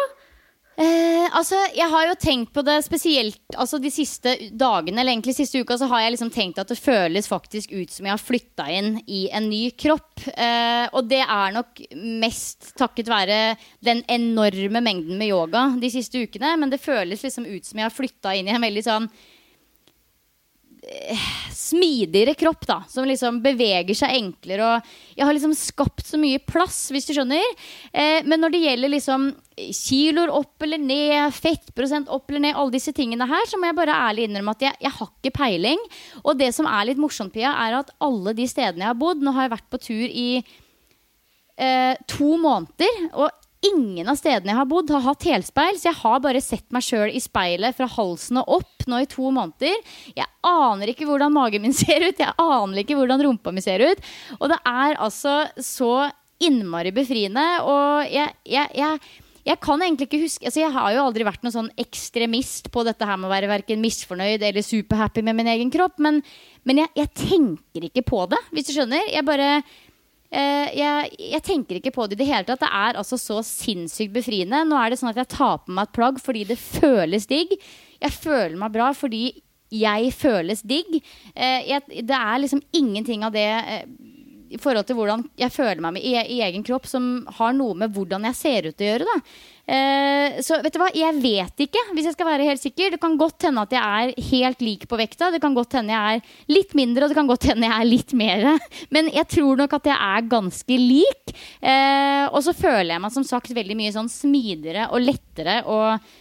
[0.73, 5.35] Eh, altså, Jeg har jo tenkt på det spesielt altså de siste dagene, eller egentlig
[5.37, 8.23] siste uka, så har jeg liksom tenkt at det føles faktisk ut som jeg har
[8.23, 10.25] flytta inn i en ny kropp.
[10.33, 11.83] Eh, og det er nok
[12.23, 13.43] mest takket være
[13.85, 16.57] den enorme mengden med yoga de siste ukene.
[16.57, 19.13] Men det føles liksom ut som jeg har flytta inn i en veldig sånn
[21.55, 22.79] smidigere kropp, da.
[22.91, 24.67] Som liksom beveger seg enklere.
[24.67, 27.45] Og jeg har liksom skapt så mye plass, hvis du skjønner.
[27.93, 32.75] Eh, men når det gjelder liksom kiloer opp eller ned, fettprosent opp eller ned, alle
[32.75, 35.87] disse tingene her, så må jeg bare ærlig innrømme at jeg, jeg har ikke peiling.
[36.25, 39.23] Og det som er litt morsomt, Pia, er at alle de stedene jeg har bodd
[39.23, 40.29] Nå har jeg vært på tur i
[41.63, 43.07] eh, to måneder.
[43.15, 45.79] Og ingen av stedene jeg har bodd, har hatt helspeil.
[45.79, 49.11] Så jeg har bare sett meg sjøl i speilet fra halsen og opp nå i
[49.11, 49.79] to måneder.
[50.17, 52.23] Jeg aner ikke hvordan magen min ser ut.
[52.23, 54.07] Jeg aner ikke hvordan rumpa mi ser ut.
[54.41, 56.09] Og det er altså så
[56.43, 57.45] innmari befriende.
[57.67, 61.43] Og jeg, jeg, jeg jeg kan egentlig ikke huske altså Jeg har jo aldri vært
[61.43, 65.51] noen sånn ekstremist på dette her med å være verken misfornøyd eller superhappy med min
[65.51, 65.99] egen kropp.
[66.03, 66.21] Men,
[66.69, 69.09] men jeg, jeg, tenker ikke på det, hvis du skjønner.
[69.11, 69.49] Jeg bare
[70.33, 72.63] jeg, jeg, tenker ikke på det i det hele tatt.
[72.63, 74.63] Det er altså så sinnssykt befriende.
[74.65, 77.53] Nå er det sånn at jeg tar på meg et plagg fordi det føles digg.
[78.01, 79.27] Jeg føler meg bra fordi
[79.73, 80.99] jeg føles digg.
[81.35, 83.85] Eh, jeg, det er liksom ingenting av det eh,
[84.53, 87.77] i forhold til hvordan jeg føler meg med, i, i, egen kropp, som har noe
[87.79, 89.09] med hvordan jeg ser ut å gjøre.
[89.09, 89.17] Da.
[89.63, 92.95] Eh, så vet du hva, jeg vet ikke, hvis jeg skal være helt sikker.
[92.95, 95.31] Det kan godt hende at jeg er helt lik på vekta.
[95.33, 97.91] Det kan godt hende jeg er litt mindre, og det kan godt hende jeg er
[97.91, 98.47] litt mer.
[98.95, 101.37] Men jeg tror nok at jeg er ganske lik.
[101.61, 106.13] Eh, og så føler jeg meg som sagt veldig mye sånn smidigere og lettere og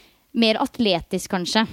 [0.42, 1.66] mer atletisk, kanskje.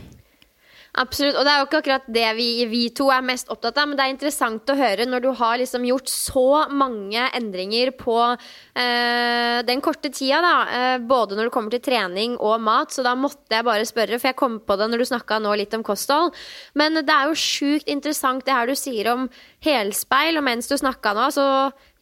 [0.98, 1.36] Absolutt.
[1.38, 3.98] Og det er jo ikke akkurat det vi, vi, to er mest opptatt av, men
[3.98, 9.58] det er interessant å høre når du har liksom gjort så mange endringer på øh,
[9.68, 10.54] den korte tida, da.
[10.74, 14.18] Eh, både når det kommer til trening og mat, så da måtte jeg bare spørre,
[14.18, 16.34] for jeg kom på det når du snakka nå litt om kosthold.
[16.78, 19.28] Men det er jo sjukt interessant det her du sier om
[19.64, 21.46] helspeil, og mens du snakka nå, så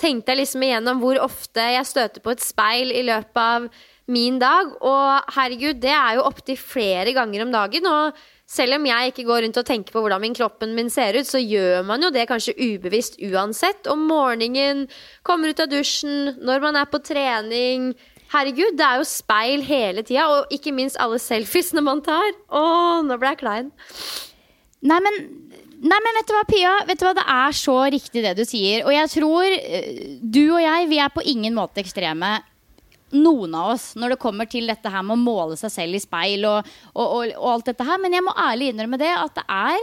[0.01, 3.69] tenkte jeg liksom igjennom hvor ofte jeg støter på et speil i løpet av
[4.13, 7.91] min dag, og herregud, det er jo opptil flere ganger om dagen.
[7.91, 11.19] og selv om jeg ikke går rundt og tenker på hvordan min kroppen min ser
[11.19, 13.89] ut, så gjør man jo det kanskje ubevisst uansett.
[13.91, 14.85] Om morgenen,
[15.27, 17.91] kommer ut av dusjen, når man er på trening.
[18.31, 22.39] Herregud, det er jo speil hele tida, og ikke minst alle selfiesene man tar.
[22.47, 22.63] Å,
[23.07, 23.75] nå ble jeg klein.
[24.87, 25.25] Nei, men
[25.77, 26.71] Nei, men vet du hva, Pia?
[26.89, 27.13] Vet du hva?
[27.19, 28.87] Det er så riktig det du sier.
[28.89, 32.31] Og jeg tror eh, du og jeg, vi er på ingen måte ekstreme
[33.15, 36.03] noen av oss når det kommer til dette her med å måle seg selv i
[36.03, 38.01] speil og, og, og, og alt dette her.
[38.03, 39.81] Men jeg må ærlig innrømme det at det er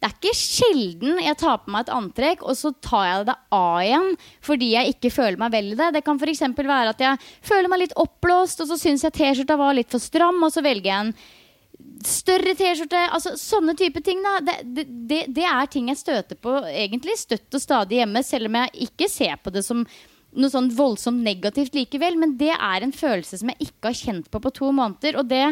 [0.00, 3.34] det er ikke sjelden jeg tar på meg et antrekk, og så tar jeg det
[3.52, 4.06] av igjen
[4.46, 5.90] fordi jeg ikke føler meg vel i det.
[5.98, 6.40] Det kan f.eks.
[6.56, 10.00] være at jeg føler meg litt oppblåst, og så syns jeg T-skjorta var litt for
[10.00, 11.12] stram, og så velger jeg en
[12.08, 13.02] større T-skjorte.
[13.12, 14.24] Altså, sånne type ting.
[14.24, 18.48] da det, det, det, er ting jeg støter på egentlig støtt og stadig hjemme, selv
[18.48, 19.84] om jeg ikke ser på det som
[20.36, 22.18] noe sånn voldsomt negativt likevel.
[22.20, 25.18] Men det er en følelse som jeg ikke har kjent på på to måneder.
[25.20, 25.44] Og det,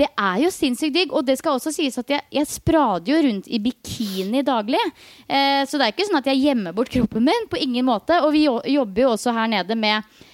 [0.00, 1.14] det er jo sinnssykt digg.
[1.16, 4.82] Og det skal også sies at jeg, jeg sprader jo rundt i bikini daglig.
[5.26, 7.48] Eh, så det er ikke sånn at jeg gjemmer bort kroppen min.
[7.50, 8.20] På ingen måte.
[8.26, 10.26] Og vi jobber jo også her nede med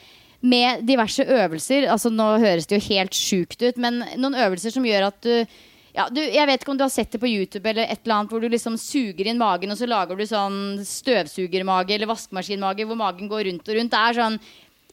[0.46, 1.88] med diverse øvelser.
[1.90, 5.56] Altså Nå høres det jo helt sjukt ut, men noen øvelser som gjør at du
[5.96, 8.18] ja, du, jeg vet ikke om du har sett det på YouTube eller et eller
[8.18, 12.84] annet hvor du liksom suger inn magen, og så lager du sånn støvsugermage eller vaskemaskinmage
[12.88, 13.94] hvor magen går rundt og rundt.
[13.94, 14.38] Det er sånn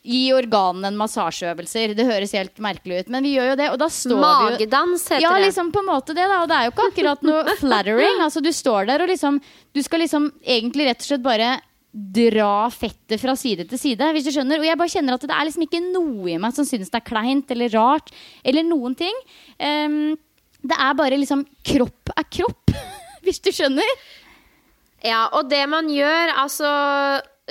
[0.04, 1.94] Gi organene en massasjeøvelser.
[1.96, 3.68] Det høres helt merkelig ut, men vi gjør jo det.
[3.72, 5.24] Og da står Magedans heter det.
[5.24, 6.42] Ja, liksom på en måte det, da.
[6.44, 8.20] Og det er jo ikke akkurat noe flattering.
[8.26, 9.40] Altså, du står der og liksom
[9.72, 11.54] Du skal liksom egentlig rett og slett bare
[11.94, 14.12] dra fettet fra side til side.
[14.12, 16.58] Hvis du skjønner Og jeg bare kjenner at det er liksom ikke noe i meg
[16.58, 18.12] som synes det er kleint eller rart.
[18.44, 19.24] Eller noen ting.
[19.56, 20.18] Um,
[20.64, 22.74] det er bare liksom Kropp er kropp,
[23.26, 24.00] hvis du skjønner?
[25.04, 26.70] Ja, og det man gjør, altså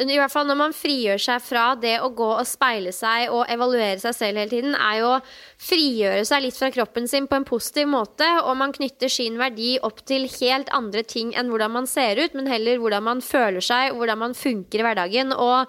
[0.01, 3.51] i hvert fall når man frigjør seg fra det å gå og speile seg og
[3.53, 5.19] evaluere seg selv hele tiden, er jo å
[5.61, 8.25] frigjøre seg litt fra kroppen sin på en positiv måte.
[8.47, 12.33] Og man knytter sin verdi opp til helt andre ting enn hvordan man ser ut,
[12.33, 15.37] men heller hvordan man føler seg, hvordan man funker i hverdagen.
[15.37, 15.69] Og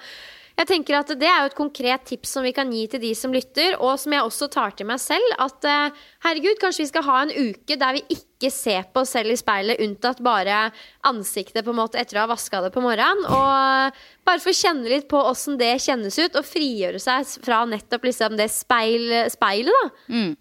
[0.54, 3.14] jeg tenker at Det er jo et konkret tips som vi kan gi til de
[3.18, 5.36] som lytter, og som jeg også tar til meg selv.
[5.42, 9.16] At uh, herregud, kanskje vi skal ha en uke der vi ikke ser på oss
[9.16, 10.68] selv i speilet, unntatt bare
[11.10, 13.26] ansiktet på en måte etter å ha vaska det på morgenen.
[13.26, 18.10] Og bare få kjenne litt på åssen det kjennes ut, og frigjøre seg fra nettopp
[18.12, 19.74] liksom det speil, speilet.
[19.74, 20.14] da.
[20.14, 20.34] Mm.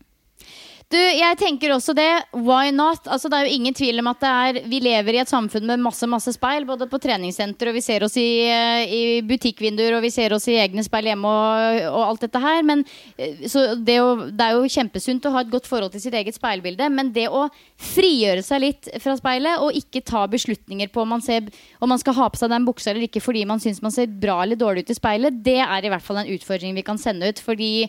[0.92, 2.10] Du, jeg tenker også det.
[2.36, 3.06] Why not?
[3.08, 5.80] Altså, det er jo ingen tvil om at er, vi lever i et samfunn med
[5.80, 6.66] masse masse speil.
[6.68, 10.50] Både på treningssenter, og vi ser oss i, eh, i butikkvinduer, og vi ser oss
[10.52, 12.60] i egne speil hjemme og, og alt dette her.
[12.68, 12.84] Men,
[13.16, 16.18] eh, så det, å, det, er jo kjempesunt å ha et godt forhold til sitt
[16.18, 16.92] eget speilbilde.
[16.92, 17.46] Men det å
[17.80, 21.48] frigjøre seg litt fra speilet, og ikke ta beslutninger på om man, ser,
[21.80, 24.12] om man skal ha på seg den buksa eller ikke fordi man syns man ser
[24.12, 27.00] bra eller dårlig ut i speilet, det er i hvert fall en utfordring vi kan
[27.00, 27.40] sende ut.
[27.40, 27.88] fordi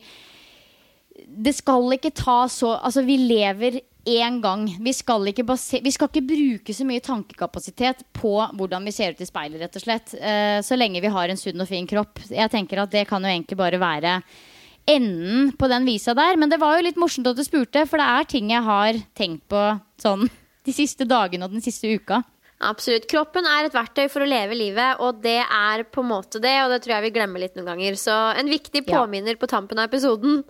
[1.14, 4.66] det skal ikke ta så Altså, vi lever én gang.
[4.84, 9.28] Vi skal, vi skal, ikke bruke så mye tankekapasitet på hvordan vi ser ut i
[9.28, 10.16] speilet, rett og slett.
[10.18, 12.20] Uh, så lenge vi har en sunn og fin kropp.
[12.28, 14.18] Jeg tenker at det kan jo egentlig bare være
[14.90, 16.36] enden på den visa der.
[16.36, 19.00] Men det var jo litt morsomt at du spurte, for det er ting jeg har
[19.16, 19.64] tenkt på
[20.04, 20.28] sånn
[20.64, 22.24] de siste dagene og den siste uka.
[22.64, 23.08] Absolutt.
[23.12, 26.54] Kroppen er et verktøy for å leve livet, og det er på en måte det.
[26.64, 27.98] Og det tror jeg vi glemmer litt noen ganger.
[28.00, 29.40] Så en viktig påminner ja.
[29.40, 30.44] på tampen av episoden.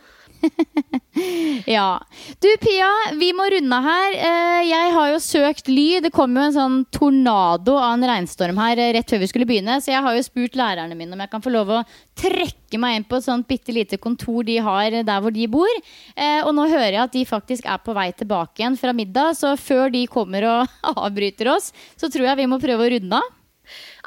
[1.65, 2.01] Ja.
[2.41, 2.89] Du Pia,
[3.19, 4.15] vi må runde her.
[4.17, 5.99] Eh, jeg har jo søkt ly.
[6.03, 9.47] Det kom jo en sånn tornado av en regnstorm her eh, rett før vi skulle
[9.49, 11.83] begynne, så jeg har jo spurt lærerne mine om jeg kan få lov å
[12.19, 15.83] trekke meg inn på et sånt bitte lite kontor de har der hvor de bor.
[16.15, 19.37] Eh, og nå hører jeg at de faktisk er på vei tilbake igjen fra middag,
[19.39, 20.75] så før de kommer og
[21.05, 23.39] avbryter oss, så tror jeg vi må prøve å runde av.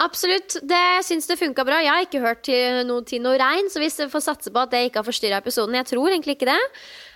[0.05, 0.59] Absolutt.
[0.63, 1.81] Det syns det funka bra.
[1.81, 4.73] Jeg har ikke hørt til noe, til noe regn, så vi får satse på at
[4.75, 5.79] det ikke har forstyrra episoden.
[5.79, 6.61] Jeg tror egentlig ikke det.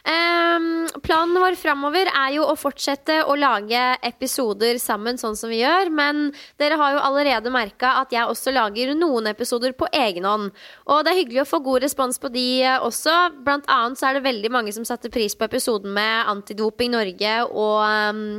[0.00, 5.60] Um, planen vår framover er jo å fortsette å lage episoder sammen, sånn som vi
[5.60, 5.92] gjør.
[5.92, 6.30] Men
[6.60, 10.50] dere har jo allerede merka at jeg også lager noen episoder på egen hånd.
[10.88, 12.48] Og det er hyggelig å få god respons på de
[12.80, 13.16] også.
[13.44, 17.36] Blant annet så er det veldig mange som satte pris på episoden med Antidoping Norge
[17.50, 18.38] og um,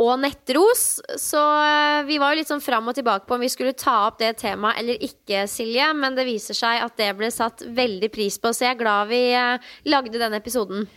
[0.00, 0.84] og nettros.
[1.20, 4.06] Så eh, vi var jo litt sånn fram og tilbake på om vi skulle ta
[4.08, 5.90] opp det temaet eller ikke, Silje.
[5.96, 9.12] Men det viser seg at det ble satt veldig pris på, så jeg er glad
[9.12, 10.88] vi eh, lagde denne episoden.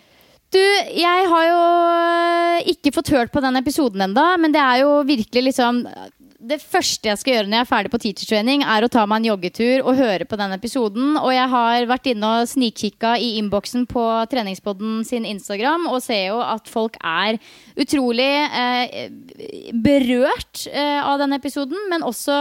[0.53, 1.61] Du, jeg har jo
[1.97, 5.83] eh, ikke fått hørt på den episoden enda, men det er jo virkelig liksom
[6.43, 9.21] det første jeg skal gjøre når jeg er ferdig på teachertraining, er å ta meg
[9.21, 11.15] en joggetur og høre på den episoden.
[11.21, 16.33] Og jeg har vært inne og snikkikka i innboksen på Treningspodden sin Instagram og ser
[16.33, 17.39] jo at folk er
[17.79, 19.07] utrolig eh,
[19.85, 22.39] berørt eh, av den episoden, men også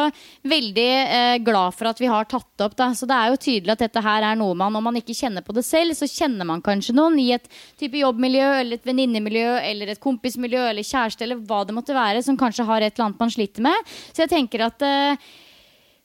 [0.50, 2.76] veldig eh, glad for at vi har tatt det opp.
[2.78, 2.90] Da.
[2.98, 5.46] Så det er jo tydelig at dette her er noe man, om man ikke kjenner
[5.46, 7.46] på det selv, så kjenner man kanskje noen i et
[7.80, 12.24] type jobbmiljø eller et venninnemiljø eller et kompismiljø eller kjæreste eller hva det måtte være,
[12.26, 13.91] som kanskje har et eller annet man sliter med.
[14.12, 15.32] Så jeg tenker at uh,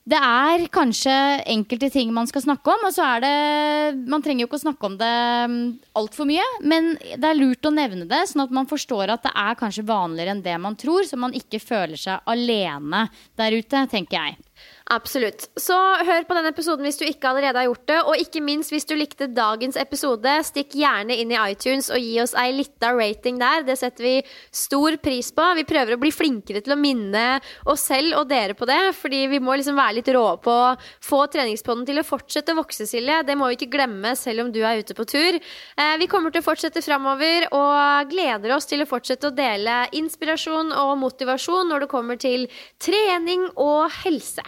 [0.08, 1.12] det er kanskje
[1.52, 4.62] enkelte ting man skal snakke om, og så er det Man trenger jo ikke å
[4.62, 5.14] snakke om det
[5.44, 5.58] um,
[6.00, 9.34] altfor mye, men det er lurt å nevne det, sånn at man forstår at det
[9.36, 13.84] er kanskje vanligere enn det man tror, så man ikke føler seg alene der ute,
[13.92, 14.38] tenker jeg.
[14.88, 15.50] Absolutt.
[15.60, 17.96] Så hør på denne episoden hvis du ikke allerede har gjort det.
[18.08, 22.14] Og ikke minst hvis du likte dagens episode, stikk gjerne inn i iTunes og gi
[22.22, 23.66] oss ei lita rating der.
[23.68, 24.14] Det setter vi
[24.48, 25.44] stor pris på.
[25.60, 27.26] Vi prøver å bli flinkere til å minne
[27.68, 30.74] oss selv og dere på det, fordi vi må liksom være litt rå på å
[31.04, 33.20] få treningspodden til å fortsette å vokse, Silje.
[33.28, 35.36] Det må vi ikke glemme selv om du er ute på tur.
[35.36, 39.82] Eh, vi kommer til å fortsette framover og gleder oss til å fortsette å dele
[40.00, 42.48] inspirasjon og motivasjon når det kommer til
[42.80, 44.47] trening og helse.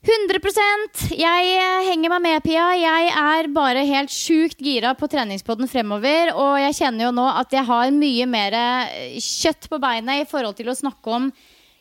[0.00, 2.70] 100 Jeg eh, henger meg med, Pia.
[2.72, 6.32] Jeg er bare helt sjukt gira på treningspodden fremover.
[6.40, 10.28] Og jeg kjenner jo nå at jeg har mye mer eh, kjøtt på beinet i
[10.30, 11.28] forhold til å snakke om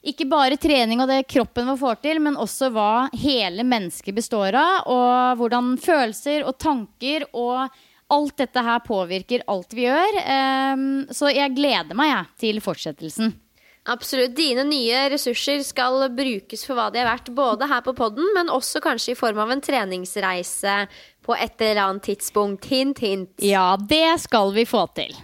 [0.09, 4.55] ikke bare trening og det kroppen vår får til, men også hva hele mennesket består
[4.59, 4.91] av.
[4.91, 7.72] Og hvordan følelser og tanker og
[8.11, 10.24] alt dette her påvirker alt vi gjør.
[10.26, 13.32] Ehm, så jeg gleder meg jeg, til fortsettelsen.
[13.89, 14.36] Absolutt.
[14.38, 18.51] Dine nye ressurser skal brukes for hva de er verdt, både her på podden, men
[18.53, 20.75] også kanskje i form av en treningsreise
[21.25, 22.67] på et eller annet tidspunkt.
[22.69, 23.32] Hint, hint.
[23.41, 25.15] Ja, det skal vi få til.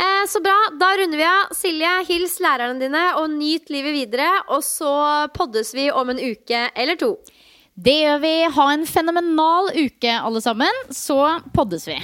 [0.00, 0.56] Eh, så bra.
[0.80, 1.52] Da runder vi av.
[1.56, 4.30] Silje, hils lærerne dine, og nyt livet videre.
[4.48, 4.92] Og så
[5.36, 7.14] poddes vi om en uke eller to.
[7.80, 8.34] Det gjør vi.
[8.56, 10.84] Ha en fenomenal uke, alle sammen.
[10.90, 11.20] Så
[11.56, 12.00] poddes vi.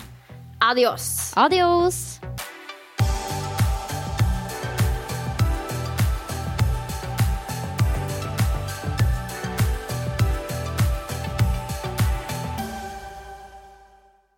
[0.60, 1.32] Adios.
[1.36, 2.20] Adios.